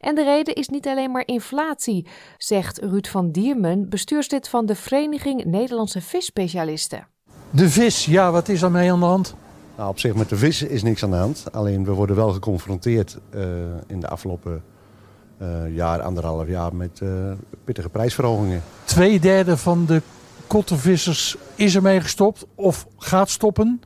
En 0.00 0.14
de 0.14 0.24
reden 0.24 0.54
is 0.54 0.68
niet 0.68 0.86
alleen 0.86 1.10
maar 1.10 1.26
inflatie, 1.26 2.06
zegt 2.38 2.78
Ruud 2.78 3.06
van 3.06 3.30
Diermen, 3.30 3.88
bestuurslid 3.88 4.48
van 4.48 4.66
de 4.66 4.74
Vereniging 4.74 5.44
Nederlandse 5.44 6.00
Visspecialisten. 6.00 7.08
De 7.50 7.70
vis, 7.70 8.04
ja, 8.04 8.30
wat 8.30 8.48
is 8.48 8.68
mee 8.68 8.92
aan 8.92 9.00
de 9.00 9.06
hand? 9.06 9.34
Nou, 9.76 9.88
op 9.88 9.98
zich 9.98 10.14
met 10.14 10.28
de 10.28 10.36
vis 10.36 10.62
is 10.62 10.82
niks 10.82 11.04
aan 11.04 11.10
de 11.10 11.16
hand. 11.16 11.52
Alleen 11.52 11.84
we 11.84 11.92
worden 11.92 12.16
wel 12.16 12.30
geconfronteerd 12.32 13.18
uh, 13.34 13.42
in 13.86 14.00
de 14.00 14.08
afgelopen 14.08 14.62
uh, 15.42 15.74
jaar, 15.74 16.02
anderhalf 16.02 16.48
jaar 16.48 16.74
met 16.74 17.00
uh, 17.02 17.10
pittige 17.64 17.88
prijsverhogingen. 17.88 18.62
Twee 18.84 19.20
derde 19.20 19.56
van 19.56 19.86
de 19.86 20.02
kottenvissers 20.46 21.36
is 21.54 21.76
ermee 21.76 22.00
gestopt 22.00 22.46
of 22.54 22.86
gaat 22.96 23.30
stoppen. 23.30 23.80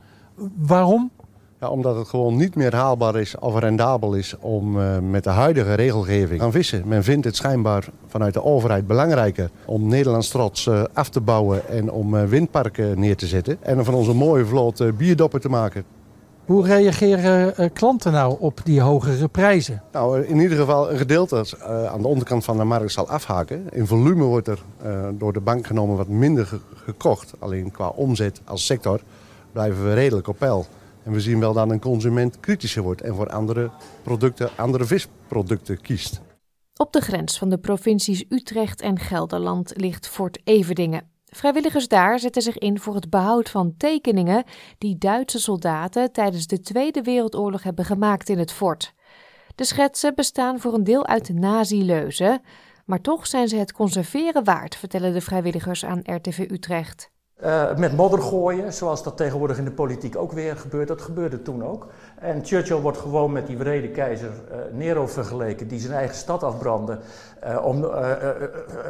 Waarom? 0.55 1.11
Ja, 1.59 1.69
omdat 1.69 1.95
het 1.95 2.07
gewoon 2.07 2.35
niet 2.35 2.55
meer 2.55 2.75
haalbaar 2.75 3.15
is 3.15 3.37
of 3.39 3.59
rendabel 3.59 4.13
is 4.13 4.35
om 4.39 4.77
uh, 4.77 4.97
met 4.99 5.23
de 5.23 5.29
huidige 5.29 5.73
regelgeving 5.73 6.37
te 6.37 6.43
gaan 6.43 6.51
vissen. 6.51 6.87
Men 6.87 7.03
vindt 7.03 7.25
het 7.25 7.35
schijnbaar 7.35 7.87
vanuit 8.07 8.33
de 8.33 8.43
overheid 8.43 8.87
belangrijker 8.87 9.49
om 9.65 9.87
Nederlands 9.87 10.29
trots 10.29 10.65
uh, 10.65 10.83
af 10.93 11.09
te 11.09 11.21
bouwen 11.21 11.67
en 11.67 11.91
om 11.91 12.15
uh, 12.15 12.23
windparken 12.23 12.99
neer 12.99 13.15
te 13.15 13.27
zetten. 13.27 13.57
En 13.61 13.85
van 13.85 13.93
onze 13.93 14.13
mooie 14.13 14.45
vloot 14.45 14.97
bierdoppen 14.97 15.41
te 15.41 15.49
maken. 15.49 15.83
Hoe 16.45 16.65
reageren 16.65 17.53
uh, 17.59 17.69
klanten 17.73 18.11
nou 18.11 18.35
op 18.39 18.59
die 18.63 18.81
hogere 18.81 19.27
prijzen? 19.27 19.83
Nou, 19.91 20.23
in 20.23 20.39
ieder 20.39 20.57
geval 20.57 20.91
een 20.91 20.97
gedeelte 20.97 21.45
uh, 21.59 21.85
aan 21.85 22.01
de 22.01 22.07
onderkant 22.07 22.43
van 22.43 22.57
de 22.57 22.63
markt 22.63 22.91
zal 22.91 23.09
afhaken. 23.09 23.69
In 23.71 23.87
volume 23.87 24.23
wordt 24.23 24.47
er 24.47 24.59
uh, 24.85 25.07
door 25.13 25.33
de 25.33 25.39
bank 25.39 25.67
genomen 25.67 25.97
wat 25.97 26.07
minder 26.07 26.45
ge 26.45 26.59
gekocht. 26.75 27.33
Alleen 27.39 27.71
qua 27.71 27.87
omzet 27.87 28.41
als 28.45 28.65
sector 28.65 29.01
blijven 29.51 29.83
we 29.83 29.93
redelijk 29.93 30.27
op 30.27 30.37
peil. 30.37 30.65
En 31.03 31.11
we 31.11 31.19
zien 31.19 31.39
wel 31.39 31.53
dat 31.53 31.69
een 31.69 31.79
consument 31.79 32.39
kritischer 32.39 32.83
wordt 32.83 33.01
en 33.01 33.15
voor 33.15 33.29
andere 33.29 33.69
producten, 34.03 34.49
andere 34.55 34.85
visproducten 34.85 35.81
kiest. 35.81 36.21
Op 36.75 36.93
de 36.93 37.01
grens 37.01 37.37
van 37.37 37.49
de 37.49 37.57
provincies 37.57 38.25
Utrecht 38.29 38.81
en 38.81 38.99
Gelderland 38.99 39.73
ligt 39.75 40.07
Fort 40.07 40.39
Everdingen. 40.43 41.10
Vrijwilligers 41.35 41.87
daar 41.87 42.19
zetten 42.19 42.41
zich 42.41 42.57
in 42.57 42.79
voor 42.79 42.95
het 42.95 43.09
behoud 43.09 43.49
van 43.49 43.73
tekeningen 43.77 44.43
die 44.77 44.97
Duitse 44.97 45.39
soldaten 45.39 46.11
tijdens 46.11 46.47
de 46.47 46.59
Tweede 46.59 47.01
Wereldoorlog 47.01 47.63
hebben 47.63 47.85
gemaakt 47.85 48.29
in 48.29 48.39
het 48.39 48.51
fort. 48.51 48.93
De 49.55 49.63
schetsen 49.63 50.15
bestaan 50.15 50.59
voor 50.59 50.73
een 50.73 50.83
deel 50.83 51.05
uit 51.07 51.33
nazi-leuzen, 51.33 52.41
maar 52.85 53.01
toch 53.01 53.27
zijn 53.27 53.47
ze 53.47 53.55
het 53.55 53.71
conserveren 53.71 54.43
waard, 54.43 54.75
vertellen 54.75 55.13
de 55.13 55.21
vrijwilligers 55.21 55.85
aan 55.85 56.01
RTV 56.03 56.47
Utrecht. 56.51 57.11
Uh, 57.43 57.75
met 57.75 57.95
modder 57.95 58.21
gooien, 58.21 58.73
zoals 58.73 59.03
dat 59.03 59.17
tegenwoordig 59.17 59.57
in 59.57 59.65
de 59.65 59.71
politiek 59.71 60.15
ook 60.15 60.31
weer 60.31 60.57
gebeurt, 60.57 60.87
dat 60.87 61.01
gebeurde 61.01 61.41
toen 61.41 61.63
ook. 61.63 61.87
En 62.19 62.45
Churchill 62.45 62.79
wordt 62.79 62.97
gewoon 62.97 63.31
met 63.31 63.47
die 63.47 63.57
wrede 63.57 63.89
keizer 63.89 64.29
uh, 64.29 64.55
Nero 64.77 65.07
vergeleken, 65.07 65.67
die 65.67 65.79
zijn 65.79 65.93
eigen 65.93 66.15
stad 66.15 66.43
afbrandde 66.43 66.99
uh, 67.43 67.65
om 67.65 67.85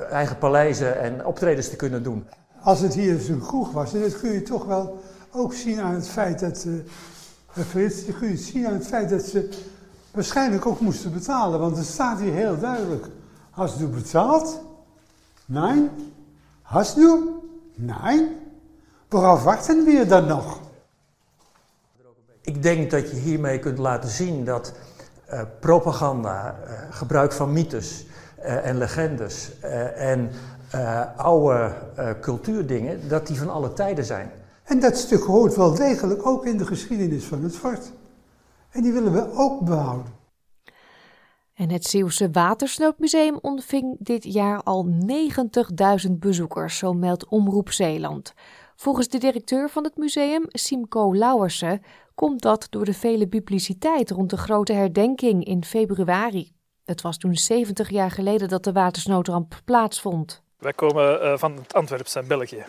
eigen 0.09 0.37
paleizen 0.37 0.99
en 0.99 1.25
optredens 1.25 1.69
te 1.69 1.75
kunnen 1.75 2.03
doen. 2.03 2.25
Als 2.61 2.79
het 2.79 2.93
hier 2.93 3.17
dus 3.17 3.27
een 3.27 3.39
kroeg 3.39 3.71
was, 3.71 3.93
en 3.93 4.01
dat 4.01 4.19
kun 4.19 4.31
je 4.31 4.41
toch 4.41 4.65
wel 4.65 4.99
ook 5.31 5.53
zien 5.53 5.81
aan 5.81 5.93
het 5.93 6.07
feit 6.07 6.39
dat, 6.39 6.65
Frits, 7.47 8.03
kun 8.19 8.29
je 8.29 8.37
zien 8.37 8.67
aan 8.67 8.73
het 8.73 8.87
feit 8.87 9.09
dat 9.09 9.21
ze 9.21 9.49
waarschijnlijk 10.11 10.65
ook 10.65 10.79
moesten 10.79 11.13
betalen, 11.13 11.59
want 11.59 11.77
het 11.77 11.85
staat 11.85 12.19
hier 12.19 12.33
heel 12.33 12.59
duidelijk. 12.59 13.05
Hast 13.49 13.77
du 13.77 13.87
betaald? 13.87 14.61
Nee. 15.45 15.89
Hast 16.61 16.95
du? 16.95 17.39
Nee. 17.75 18.39
Worauf 19.11 19.43
wachten 19.43 19.83
we 19.83 20.05
dan 20.05 20.25
nog? 20.25 20.59
Ik 22.41 22.63
denk 22.63 22.91
dat 22.91 23.09
je 23.09 23.15
hiermee 23.15 23.59
kunt 23.59 23.77
laten 23.77 24.09
zien 24.09 24.45
dat 24.45 24.73
uh, 25.33 25.41
propaganda, 25.59 26.55
uh, 26.63 26.73
gebruik 26.89 27.31
van 27.31 27.51
mythes 27.51 28.05
uh, 28.39 28.67
en 28.67 28.77
legendes 28.77 29.59
en 29.95 30.31
oude 31.15 31.73
cultuurdingen, 32.21 33.07
dat 33.07 33.27
die 33.27 33.37
van 33.37 33.49
alle 33.49 33.73
tijden 33.73 34.05
zijn. 34.05 34.31
En 34.63 34.79
dat 34.79 34.97
stuk 34.97 35.23
hoort 35.23 35.55
wel 35.55 35.73
degelijk 35.73 36.25
ook 36.25 36.45
in 36.45 36.57
de 36.57 36.65
geschiedenis 36.65 37.25
van 37.25 37.43
het 37.43 37.55
fort. 37.55 37.91
En 38.69 38.81
die 38.81 38.91
willen 38.93 39.13
we 39.13 39.31
ook 39.33 39.59
behouden. 39.61 40.13
En 41.53 41.69
het 41.69 41.85
Zeeuwse 41.85 42.29
Watersnoodmuseum 42.31 43.37
ontving 43.41 43.95
dit 43.99 44.23
jaar 44.23 44.63
al 44.63 44.87
90.000 46.07 46.11
bezoekers, 46.11 46.77
zo 46.77 46.93
meldt 46.93 47.27
Omroep 47.27 47.71
Zeeland. 47.71 48.33
Volgens 48.81 49.07
de 49.07 49.17
directeur 49.17 49.69
van 49.69 49.83
het 49.83 49.97
museum, 49.97 50.45
Simco 50.47 51.15
Lauwersen, 51.15 51.81
komt 52.15 52.41
dat 52.41 52.67
door 52.69 52.85
de 52.85 52.93
vele 52.93 53.27
publiciteit 53.27 54.11
rond 54.11 54.29
de 54.29 54.37
grote 54.37 54.73
herdenking 54.73 55.45
in 55.45 55.63
februari. 55.63 56.51
Het 56.85 57.01
was 57.01 57.17
toen 57.17 57.35
70 57.35 57.89
jaar 57.89 58.11
geleden 58.11 58.47
dat 58.47 58.63
de 58.63 58.71
watersnoodramp 58.71 59.61
plaatsvond. 59.65 60.43
Wij 60.57 60.73
komen 60.73 61.23
uh, 61.23 61.37
van 61.37 61.55
het 61.55 61.73
Antwerpse 61.73 62.19
en 62.19 62.27
België. 62.27 62.65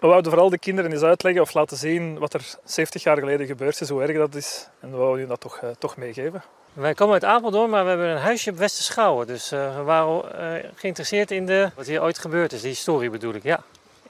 We 0.00 0.06
wouden 0.06 0.30
vooral 0.30 0.50
de 0.50 0.58
kinderen 0.58 0.92
eens 0.92 1.02
uitleggen 1.02 1.42
of 1.42 1.54
laten 1.54 1.76
zien 1.76 2.18
wat 2.18 2.34
er 2.34 2.54
70 2.64 3.02
jaar 3.02 3.18
geleden 3.18 3.46
gebeurd 3.46 3.80
is, 3.80 3.88
hoe 3.88 4.02
erg 4.02 4.16
dat 4.16 4.34
is. 4.34 4.68
En 4.80 4.90
we 4.90 4.96
wouden 4.96 5.20
je 5.20 5.26
dat 5.26 5.40
toch, 5.40 5.60
uh, 5.62 5.70
toch 5.70 5.96
meegeven. 5.96 6.42
Wij 6.72 6.94
komen 6.94 7.14
uit 7.14 7.24
Apeldoorn, 7.24 7.70
maar 7.70 7.82
we 7.82 7.88
hebben 7.88 8.08
een 8.08 8.16
huisje 8.16 8.50
op 8.50 8.56
Westerschouwen. 8.56 9.26
Dus 9.26 9.52
uh, 9.52 9.76
we 9.76 9.82
waren 9.82 10.24
uh, 10.24 10.70
geïnteresseerd 10.74 11.30
in 11.30 11.46
de, 11.46 11.70
wat 11.76 11.86
hier 11.86 12.02
ooit 12.02 12.18
gebeurd 12.18 12.52
is, 12.52 12.60
de 12.60 12.68
historie 12.68 13.10
bedoel 13.10 13.34
ik. 13.34 13.42
Ja, 13.42 13.64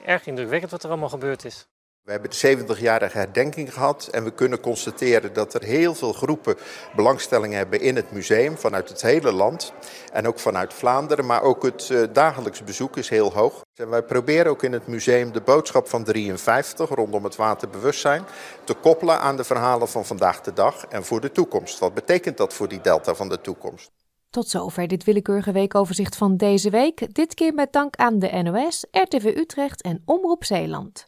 erg 0.05 0.27
indrukwekkend 0.27 0.71
wat 0.71 0.83
er 0.83 0.89
allemaal 0.89 1.09
gebeurd 1.09 1.45
is. 1.45 1.67
We 2.09 2.11
hebben 2.15 2.31
de 2.39 2.75
70-jarige 2.77 3.17
herdenking 3.17 3.73
gehad 3.73 4.07
en 4.11 4.23
we 4.23 4.31
kunnen 4.31 4.59
constateren 4.59 5.33
dat 5.33 5.53
er 5.53 5.63
heel 5.63 5.95
veel 5.95 6.13
groepen 6.13 6.57
belangstelling 6.95 7.53
hebben 7.53 7.81
in 7.81 7.95
het 7.95 8.11
museum 8.11 8.57
vanuit 8.57 8.89
het 8.89 9.01
hele 9.01 9.31
land 9.31 9.73
en 10.11 10.27
ook 10.27 10.39
vanuit 10.39 10.73
Vlaanderen, 10.73 11.25
maar 11.25 11.41
ook 11.41 11.63
het 11.63 11.89
uh, 11.89 12.03
dagelijks 12.13 12.63
bezoek 12.63 12.97
is 12.97 13.09
heel 13.09 13.33
hoog. 13.33 13.61
En 13.75 13.89
wij 13.89 14.03
proberen 14.03 14.51
ook 14.51 14.63
in 14.63 14.73
het 14.73 14.87
museum 14.87 15.31
de 15.31 15.41
boodschap 15.41 15.89
van 15.89 16.03
53 16.03 16.89
rondom 16.89 17.23
het 17.23 17.35
waterbewustzijn 17.35 18.23
te 18.63 18.73
koppelen 18.73 19.19
aan 19.19 19.37
de 19.37 19.43
verhalen 19.43 19.87
van 19.87 20.05
vandaag 20.05 20.41
de 20.41 20.53
dag 20.53 20.85
en 20.85 21.05
voor 21.05 21.21
de 21.21 21.31
toekomst. 21.31 21.79
Wat 21.79 21.93
betekent 21.93 22.37
dat 22.37 22.53
voor 22.53 22.67
die 22.67 22.81
delta 22.81 23.15
van 23.15 23.29
de 23.29 23.41
toekomst? 23.41 23.91
Tot 24.29 24.47
zover 24.47 24.87
dit 24.87 25.03
willekeurige 25.03 25.51
weekoverzicht 25.51 26.17
van 26.17 26.37
deze 26.37 26.69
week. 26.69 27.13
Dit 27.15 27.33
keer 27.33 27.53
met 27.53 27.73
dank 27.73 27.95
aan 27.95 28.19
de 28.19 28.41
NOS, 28.43 28.85
RTV 28.91 29.33
Utrecht 29.37 29.81
en 29.81 30.01
Omroep 30.05 30.43
Zeeland. 30.43 31.05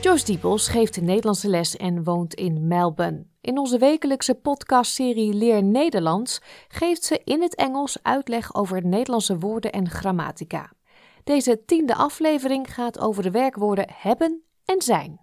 Joyce 0.00 0.24
Diepels 0.24 0.68
geeft 0.68 1.00
Nederlandse 1.00 1.48
les 1.48 1.76
en 1.76 2.04
woont 2.04 2.34
in 2.34 2.66
Melbourne. 2.66 3.26
In 3.40 3.58
onze 3.58 3.78
wekelijkse 3.78 4.34
podcastserie 4.34 5.34
Leer 5.34 5.62
Nederlands 5.62 6.40
geeft 6.68 7.04
ze 7.04 7.20
in 7.24 7.42
het 7.42 7.54
Engels 7.54 7.98
uitleg 8.02 8.54
over 8.54 8.86
Nederlandse 8.86 9.38
woorden 9.38 9.72
en 9.72 9.90
grammatica. 9.90 10.72
Deze 11.24 11.64
tiende 11.64 11.94
aflevering 11.94 12.74
gaat 12.74 12.98
over 12.98 13.22
de 13.22 13.30
werkwoorden 13.30 13.86
hebben 13.88 14.42
en 14.64 14.82
zijn. 14.82 15.20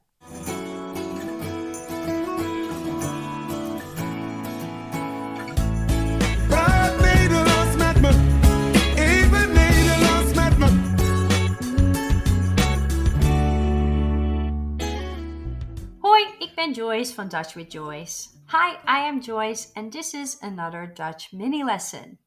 Ben 16.60 16.74
Joyce 16.74 17.12
van 17.14 17.30
Dutch 17.30 17.56
with 17.56 17.70
Joyce. 17.70 18.36
Hi, 18.48 18.80
I 18.86 19.08
am 19.08 19.22
Joyce, 19.22 19.72
and 19.78 19.94
this 19.94 20.14
is 20.14 20.38
another 20.42 20.86
Dutch 20.86 21.32
mini 21.32 21.64
lesson. 21.64 22.18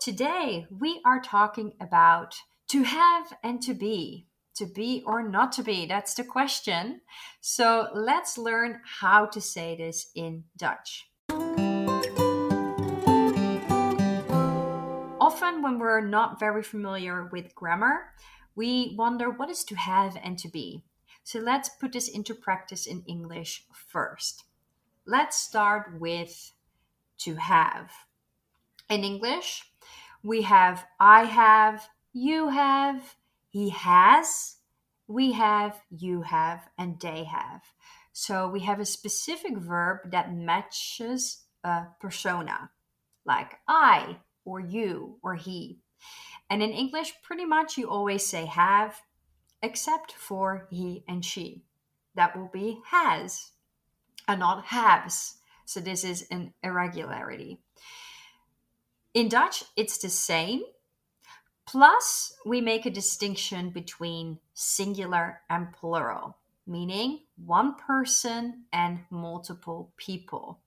Today 0.00 0.68
we 0.70 1.00
are 1.04 1.20
talking 1.20 1.72
about 1.80 2.36
to 2.68 2.84
have 2.84 3.32
and 3.42 3.60
to 3.62 3.74
be. 3.74 4.28
To 4.58 4.66
be 4.66 5.02
or 5.04 5.28
not 5.28 5.50
to 5.54 5.64
be, 5.64 5.86
that's 5.86 6.14
the 6.14 6.22
question. 6.22 7.00
So 7.40 7.88
let's 7.92 8.38
learn 8.38 8.80
how 9.00 9.26
to 9.26 9.40
say 9.40 9.74
this 9.76 10.12
in 10.14 10.44
Dutch. 10.56 11.08
Often, 15.20 15.62
when 15.62 15.80
we're 15.80 16.00
not 16.00 16.38
very 16.38 16.62
familiar 16.62 17.28
with 17.32 17.56
grammar, 17.56 18.14
we 18.54 18.94
wonder 18.96 19.30
what 19.30 19.50
is 19.50 19.64
to 19.64 19.74
have 19.74 20.16
and 20.22 20.38
to 20.38 20.48
be. 20.48 20.84
So 21.24 21.38
let's 21.38 21.68
put 21.68 21.92
this 21.92 22.08
into 22.08 22.34
practice 22.34 22.86
in 22.86 23.04
English 23.06 23.64
first. 23.72 24.44
Let's 25.06 25.36
start 25.36 26.00
with 26.00 26.52
to 27.18 27.36
have. 27.36 27.90
In 28.88 29.04
English, 29.04 29.70
we 30.22 30.42
have 30.42 30.86
I 30.98 31.24
have, 31.24 31.88
you 32.12 32.48
have, 32.48 33.14
he 33.48 33.70
has, 33.70 34.56
we 35.06 35.32
have, 35.32 35.80
you 35.90 36.22
have, 36.22 36.68
and 36.78 37.00
they 37.00 37.24
have. 37.24 37.62
So 38.12 38.48
we 38.48 38.60
have 38.60 38.80
a 38.80 38.84
specific 38.84 39.56
verb 39.56 40.10
that 40.10 40.34
matches 40.34 41.44
a 41.64 41.86
persona, 42.00 42.70
like 43.24 43.58
I, 43.68 44.18
or 44.44 44.60
you, 44.60 45.18
or 45.22 45.34
he. 45.34 45.78
And 46.48 46.62
in 46.62 46.70
English, 46.70 47.12
pretty 47.22 47.44
much 47.44 47.78
you 47.78 47.88
always 47.88 48.26
say 48.26 48.46
have, 48.46 49.00
except 49.62 50.12
for 50.12 50.66
he 50.70 51.04
and 51.08 51.24
she. 51.24 51.64
That 52.14 52.36
will 52.36 52.50
be 52.52 52.80
has 52.86 53.50
and 54.26 54.40
not 54.40 54.66
haves. 54.66 55.38
So 55.64 55.80
this 55.80 56.04
is 56.04 56.26
an 56.30 56.54
irregularity. 56.62 57.60
In 59.14 59.28
Dutch, 59.28 59.64
it's 59.76 59.98
the 59.98 60.08
same. 60.08 60.62
Plus, 61.66 62.32
we 62.44 62.60
make 62.60 62.86
a 62.86 62.90
distinction 62.90 63.70
between 63.70 64.38
singular 64.54 65.40
and 65.48 65.72
plural, 65.72 66.36
meaning 66.66 67.20
one 67.36 67.76
person 67.76 68.64
and 68.72 69.00
multiple 69.10 69.92
people. 69.96 70.60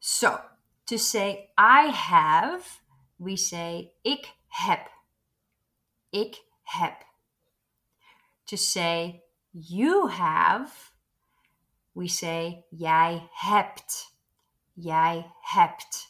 So, 0.00 0.40
to 0.86 0.98
say 0.98 1.50
I 1.56 1.88
have, 1.88 2.80
we 3.18 3.36
say 3.36 3.92
ik 4.04 4.26
heb. 4.48 4.88
Ik 6.12 6.36
heb. 6.62 7.04
To 8.50 8.56
say 8.56 9.22
you 9.52 10.08
have, 10.08 10.90
we 11.94 12.08
say 12.08 12.64
jij 12.72 13.28
hebt. 13.32 14.12
Jij 14.74 15.30
hebt. 15.40 16.08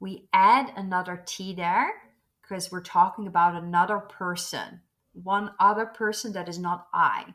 We 0.00 0.28
add 0.32 0.72
another 0.76 1.22
T 1.26 1.52
there 1.52 1.92
because 2.40 2.70
we're 2.70 2.80
talking 2.80 3.26
about 3.26 3.54
another 3.54 3.98
person. 3.98 4.80
One 5.12 5.50
other 5.60 5.84
person 5.84 6.32
that 6.32 6.48
is 6.48 6.58
not 6.58 6.86
I. 6.94 7.34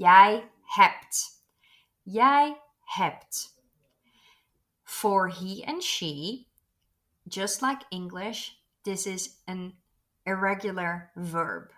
Jij 0.00 0.44
hebt. 0.74 1.42
Jij 2.06 2.56
hebt. 2.96 3.48
For 4.82 5.28
he 5.28 5.62
and 5.62 5.82
she, 5.82 6.46
just 7.28 7.60
like 7.60 7.82
English, 7.90 8.52
this 8.84 9.06
is 9.06 9.36
an 9.46 9.74
irregular 10.24 11.10
verb. 11.16 11.74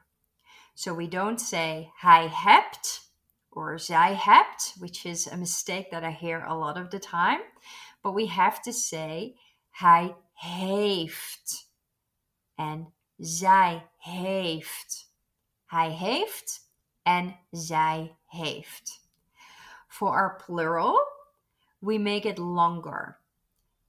So 0.81 0.95
we 0.95 1.09
don't 1.09 1.39
say 1.39 1.93
hij 1.95 2.29
hebt 2.29 3.13
or 3.51 3.79
zij 3.79 4.15
hebt, 4.15 4.75
which 4.79 5.05
is 5.05 5.31
a 5.31 5.37
mistake 5.37 5.91
that 5.91 6.03
I 6.03 6.11
hear 6.11 6.47
a 6.47 6.57
lot 6.57 6.79
of 6.79 6.89
the 6.89 6.99
time. 6.99 7.43
But 8.03 8.15
we 8.15 8.27
have 8.27 8.63
to 8.63 8.73
say 8.73 9.37
hij 9.71 10.17
heeft 10.33 11.71
en 12.55 12.95
zij 13.19 13.91
heeft. 13.99 15.13
Hij 15.67 15.91
heeft 15.91 16.61
en 17.03 17.39
zij 17.51 18.17
heeft. 18.27 19.01
For 19.87 20.09
our 20.09 20.43
plural, 20.47 20.99
we 21.79 21.99
make 21.99 22.29
it 22.29 22.39
longer. 22.39 23.21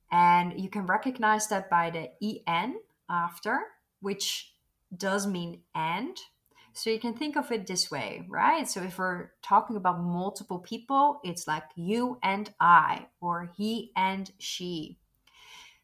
And 0.09 0.59
you 0.59 0.67
can 0.67 0.85
recognize 0.85 1.47
that 1.47 1.69
by 1.69 1.89
the 1.89 2.41
en 2.43 2.81
after, 3.05 3.79
which 3.99 4.53
does 4.89 5.25
mean 5.25 5.63
and. 5.71 6.30
So 6.73 6.89
you 6.89 6.99
can 6.99 7.13
think 7.13 7.35
of 7.35 7.51
it 7.51 7.67
this 7.67 7.91
way, 7.91 8.25
right? 8.29 8.67
So 8.67 8.81
if 8.81 8.97
we're 8.97 9.31
talking 9.41 9.75
about 9.75 10.01
multiple 10.01 10.59
people, 10.59 11.19
it's 11.23 11.47
like 11.47 11.63
you 11.75 12.17
and 12.23 12.53
I, 12.59 13.07
or 13.19 13.51
he 13.57 13.91
and 13.95 14.31
she. 14.39 14.97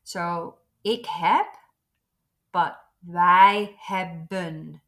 So 0.04 0.56
ik 0.84 1.06
heb, 1.06 1.46
but 2.52 2.78
wij 3.00 3.76
hebben. 3.78 4.82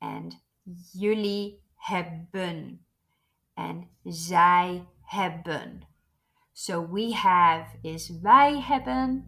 And 0.00 0.36
jullie 0.92 1.60
hebben. 1.76 2.80
And 3.54 3.86
zij 4.04 4.84
hebben. 5.02 5.86
So 6.52 6.80
we 6.80 7.12
have 7.12 7.66
is 7.82 8.20
wij 8.22 8.60
hebben, 8.60 9.24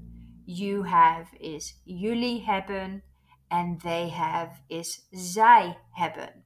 you 0.47 0.87
have 0.87 1.37
is 1.37 1.81
jullie 1.85 2.45
hebben, 2.45 3.03
and 3.51 3.81
they 3.81 4.09
have 4.09 4.63
is 4.69 5.07
zij 5.11 5.79
hebben. 5.91 6.45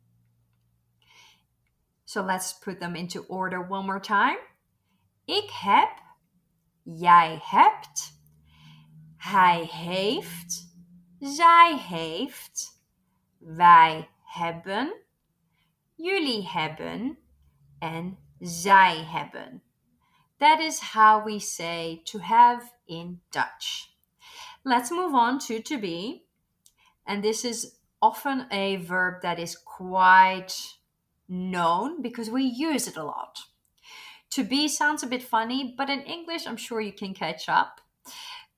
So 2.04 2.22
let's 2.22 2.52
put 2.52 2.80
them 2.80 2.94
into 2.94 3.24
order 3.28 3.60
one 3.60 3.86
more 3.86 4.00
time. 4.00 4.38
Ik 5.26 5.50
heb, 5.50 5.90
jij 6.82 7.40
hebt, 7.42 8.20
hij 9.16 9.64
heeft, 9.64 10.74
zij 11.18 11.78
heeft, 11.78 12.82
wij 13.38 14.08
hebben, 14.22 14.94
jullie 15.94 16.48
hebben 16.48 17.18
en 17.78 18.18
zij 18.38 19.04
hebben. 19.04 19.62
That 20.38 20.60
is 20.60 20.80
how 20.80 21.24
we 21.24 21.38
say 21.38 22.00
to 22.04 22.18
have 22.18 22.72
in 22.86 23.22
Dutch. 23.30 23.90
Let's 24.64 24.90
move 24.90 25.14
on 25.14 25.38
to 25.38 25.60
to 25.62 25.78
be. 25.78 26.26
And 27.06 27.22
this 27.22 27.44
is 27.44 27.76
often 28.00 28.46
a 28.50 28.76
verb 28.76 29.22
that 29.22 29.38
is 29.38 29.56
quite 29.56 30.54
known 31.28 32.02
because 32.02 32.30
we 32.30 32.42
use 32.42 32.86
it 32.86 32.96
a 32.96 33.04
lot. 33.04 33.38
To 34.30 34.44
be 34.44 34.68
sounds 34.68 35.02
a 35.02 35.06
bit 35.06 35.22
funny, 35.22 35.74
but 35.76 35.90
in 35.90 36.00
English, 36.00 36.46
I'm 36.46 36.56
sure 36.56 36.80
you 36.80 36.92
can 36.92 37.14
catch 37.14 37.48
up. 37.48 37.80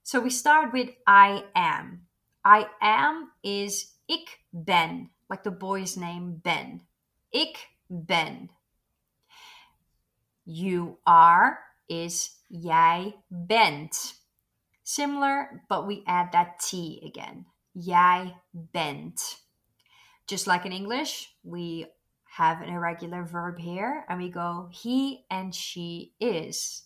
So 0.03 0.21
we 0.21 0.31
start 0.31 0.73
with 0.73 0.91
I 1.07 1.45
am. 1.55 2.07
I 2.45 2.67
am 2.81 3.33
is 3.43 3.95
ik 4.09 4.41
ben, 4.53 5.11
like 5.29 5.43
the 5.43 5.51
boy's 5.51 5.97
name 5.97 6.41
Ben. 6.43 6.87
Ik 7.33 7.71
ben. 7.89 8.51
You 10.45 10.99
are 11.07 11.59
is 11.89 12.45
jij 12.49 13.15
bent. 13.29 14.15
Similar, 14.83 15.65
but 15.69 15.87
we 15.87 16.03
add 16.07 16.33
that 16.33 16.61
T 16.61 17.01
again. 17.05 17.47
Jij 17.75 18.35
bent. 18.53 19.43
Just 20.27 20.47
like 20.47 20.65
in 20.65 20.73
English, 20.73 21.35
we 21.43 21.87
have 22.25 22.63
an 22.63 22.69
irregular 22.69 23.25
verb 23.25 23.59
here 23.59 24.05
and 24.09 24.21
we 24.21 24.29
go 24.29 24.69
he 24.71 25.25
and 25.31 25.55
she 25.55 26.13
is. 26.19 26.85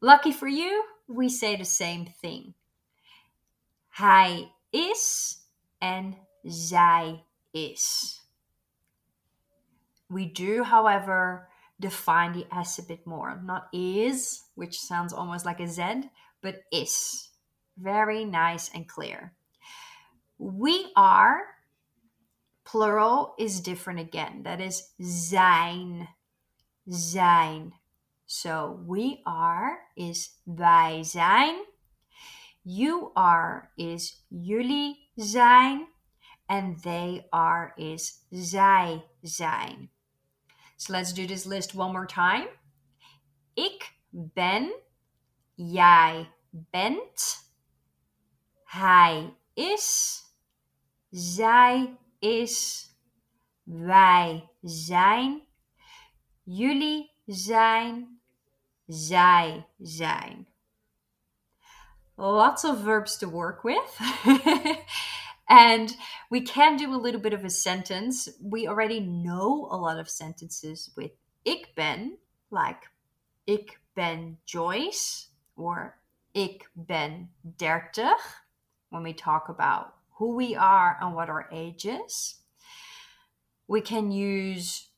Lucky 0.00 0.32
for 0.32 0.48
you, 0.48 0.84
we 1.08 1.28
say 1.28 1.56
the 1.56 1.64
same 1.64 2.06
thing. 2.20 2.54
Hij 3.88 4.52
is 4.72 5.44
and 5.80 6.16
zij 6.46 7.24
is. 7.52 8.20
We 10.08 10.26
do, 10.26 10.64
however, 10.64 11.48
define 11.78 12.32
the 12.32 12.46
S 12.64 12.78
a 12.78 12.82
bit 12.82 13.06
more. 13.06 13.40
Not 13.44 13.68
is, 13.72 14.42
which 14.54 14.78
sounds 14.78 15.12
almost 15.12 15.44
like 15.44 15.60
a 15.60 15.68
Z, 15.68 16.10
but 16.42 16.64
is. 16.72 17.30
Very 17.76 18.24
nice 18.24 18.70
and 18.74 18.88
clear. 18.88 19.32
We 20.40 20.90
are 20.96 21.50
Plural 22.64 23.34
is 23.36 23.60
different 23.60 23.98
again. 23.98 24.42
That 24.44 24.60
is 24.60 24.94
zijn. 24.98 26.08
Zijn. 26.86 27.74
So 28.26 28.80
we 28.86 29.20
are 29.24 29.78
is 29.94 30.40
wij 30.44 31.02
zijn. 31.02 31.64
You 32.62 33.10
are 33.14 33.70
is 33.76 34.24
jullie 34.28 35.10
zijn. 35.16 35.88
And 36.46 36.82
they 36.82 37.26
are 37.30 37.72
is 37.76 38.26
zij 38.30 39.04
zijn. 39.22 39.90
So 40.76 40.92
let's 40.92 41.12
do 41.12 41.26
this 41.26 41.44
list 41.44 41.74
one 41.74 41.92
more 41.92 42.06
time. 42.06 42.48
Ik 43.54 43.92
ben, 44.10 44.72
jij 45.54 46.32
bent, 46.50 47.50
hij 48.64 49.36
is, 49.54 50.19
zij 51.10 51.96
is, 52.18 52.86
wij 53.62 54.48
zijn, 54.62 55.42
jullie 56.42 57.12
zijn, 57.26 58.20
zij 58.86 59.66
zijn. 59.78 60.48
Lots 62.14 62.64
of 62.64 62.82
verbs 62.82 63.18
to 63.18 63.28
work 63.28 63.62
with. 63.62 63.98
and 65.48 65.96
we 66.28 66.42
can 66.42 66.76
do 66.76 66.92
a 66.92 67.00
little 67.00 67.20
bit 67.20 67.32
of 67.32 67.44
a 67.44 67.48
sentence. 67.48 68.36
We 68.40 68.68
already 68.68 69.00
know 69.00 69.68
a 69.70 69.76
lot 69.76 69.98
of 69.98 70.08
sentences 70.08 70.90
with 70.94 71.12
ik 71.42 71.72
ben, 71.74 72.18
like 72.50 72.90
ik 73.44 73.80
ben 73.94 74.38
Joyce 74.44 75.28
or 75.56 75.98
ik 76.32 76.70
ben 76.72 77.32
30 77.56 78.44
when 78.88 79.02
we 79.02 79.14
talk 79.14 79.48
about 79.48 79.99
who 80.20 80.36
we 80.36 80.54
are 80.54 80.98
and 81.00 81.14
what 81.14 81.30
our 81.30 81.48
age 81.50 81.86
is. 81.86 82.36
We 83.66 83.80
can 83.80 84.12
use 84.12 84.90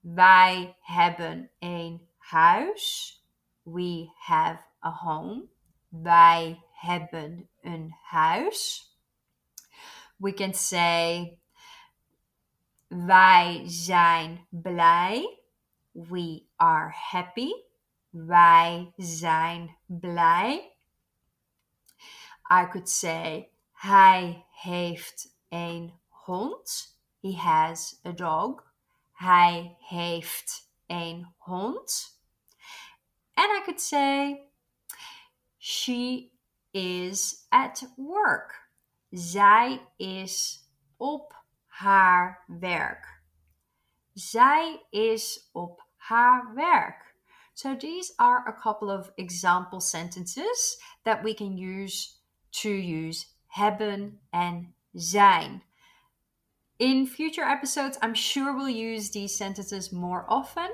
wij 0.00 0.76
hebben 0.80 1.50
een 1.58 2.08
huis. 2.18 3.16
We 3.62 4.10
have 4.16 4.64
a 4.82 4.90
home. 4.90 5.48
Wij 5.88 6.62
hebben 6.72 7.48
een 7.60 7.94
huis. 8.02 8.88
We 10.16 10.32
can 10.32 10.54
say 10.54 11.38
wij 12.88 13.62
zijn 13.66 14.46
blij. 14.48 15.40
We 15.92 16.42
are 16.56 16.90
happy. 16.94 17.50
Wij 18.10 18.92
zijn 18.96 19.76
blij. 19.86 20.72
I 22.52 22.66
could 22.70 22.88
say 22.88 23.50
hij 23.72 24.44
heeft 24.62 25.36
een 25.48 26.00
hond. 26.08 26.98
He 27.20 27.36
has 27.36 28.00
a 28.06 28.12
dog. 28.12 28.72
Hij 29.12 29.76
heeft 29.78 30.70
een 30.86 31.34
hond. 31.36 32.18
And 33.34 33.48
I 33.58 33.62
could 33.64 33.80
say 33.80 34.42
she 35.58 36.30
is 36.70 37.46
at 37.48 37.92
work. 37.96 38.68
Zij 39.10 39.86
is 39.96 40.64
op 40.96 41.44
haar 41.66 42.44
werk. 42.46 43.22
Zij 44.12 44.86
is 44.90 45.48
op 45.52 45.86
haar 45.96 46.54
werk. 46.54 47.14
So 47.52 47.76
these 47.76 48.12
are 48.16 48.48
a 48.48 48.60
couple 48.60 48.98
of 48.98 49.12
example 49.14 49.80
sentences 49.80 50.82
that 51.02 51.22
we 51.22 51.34
can 51.34 51.58
use 51.58 52.08
to 52.50 52.70
use 52.70 53.26
hebben 53.50 54.20
en 54.30 54.74
zijn. 54.92 55.62
In 56.76 57.06
future 57.06 57.56
episodes, 57.56 57.98
I'm 58.02 58.14
sure 58.14 58.54
we'll 58.54 58.94
use 58.94 59.10
these 59.10 59.36
sentences 59.36 59.90
more 59.90 60.24
often. 60.28 60.70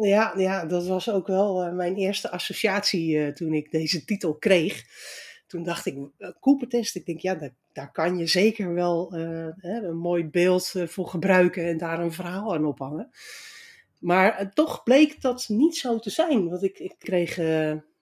Ja, 0.00 0.34
ja 0.36 0.64
dat 0.64 0.86
was 0.86 1.10
ook 1.10 1.26
wel 1.26 1.66
uh, 1.66 1.72
mijn 1.72 1.96
eerste 1.96 2.30
associatie 2.30 3.16
uh, 3.16 3.28
toen 3.28 3.52
ik 3.52 3.70
deze 3.70 4.04
titel 4.04 4.34
kreeg. 4.34 4.84
Toen 5.46 5.62
dacht 5.62 5.86
ik, 5.86 5.96
uh, 5.96 6.28
Coopertest, 6.40 6.96
ik 6.96 7.06
denk 7.06 7.20
ja, 7.20 7.52
daar, 7.72 7.92
kan 7.92 8.18
je 8.18 8.26
zeker 8.26 8.74
wel 8.74 9.14
een 9.14 9.96
mooi 9.96 10.24
beeld 10.24 10.72
voor 10.86 11.08
gebruiken 11.08 11.64
en 11.64 11.78
daar 11.78 12.00
een 12.00 12.12
verhaal 12.12 12.54
aan 12.54 12.64
ophangen. 12.64 13.10
Maar 13.98 14.52
toch 14.52 14.82
bleek 14.82 15.20
dat 15.20 15.44
niet 15.48 15.76
zo 15.76 15.98
te 15.98 16.10
zijn. 16.10 16.48
Want 16.48 16.62
ik, 16.62 16.78
ik 16.78 16.94
kreeg 16.98 17.34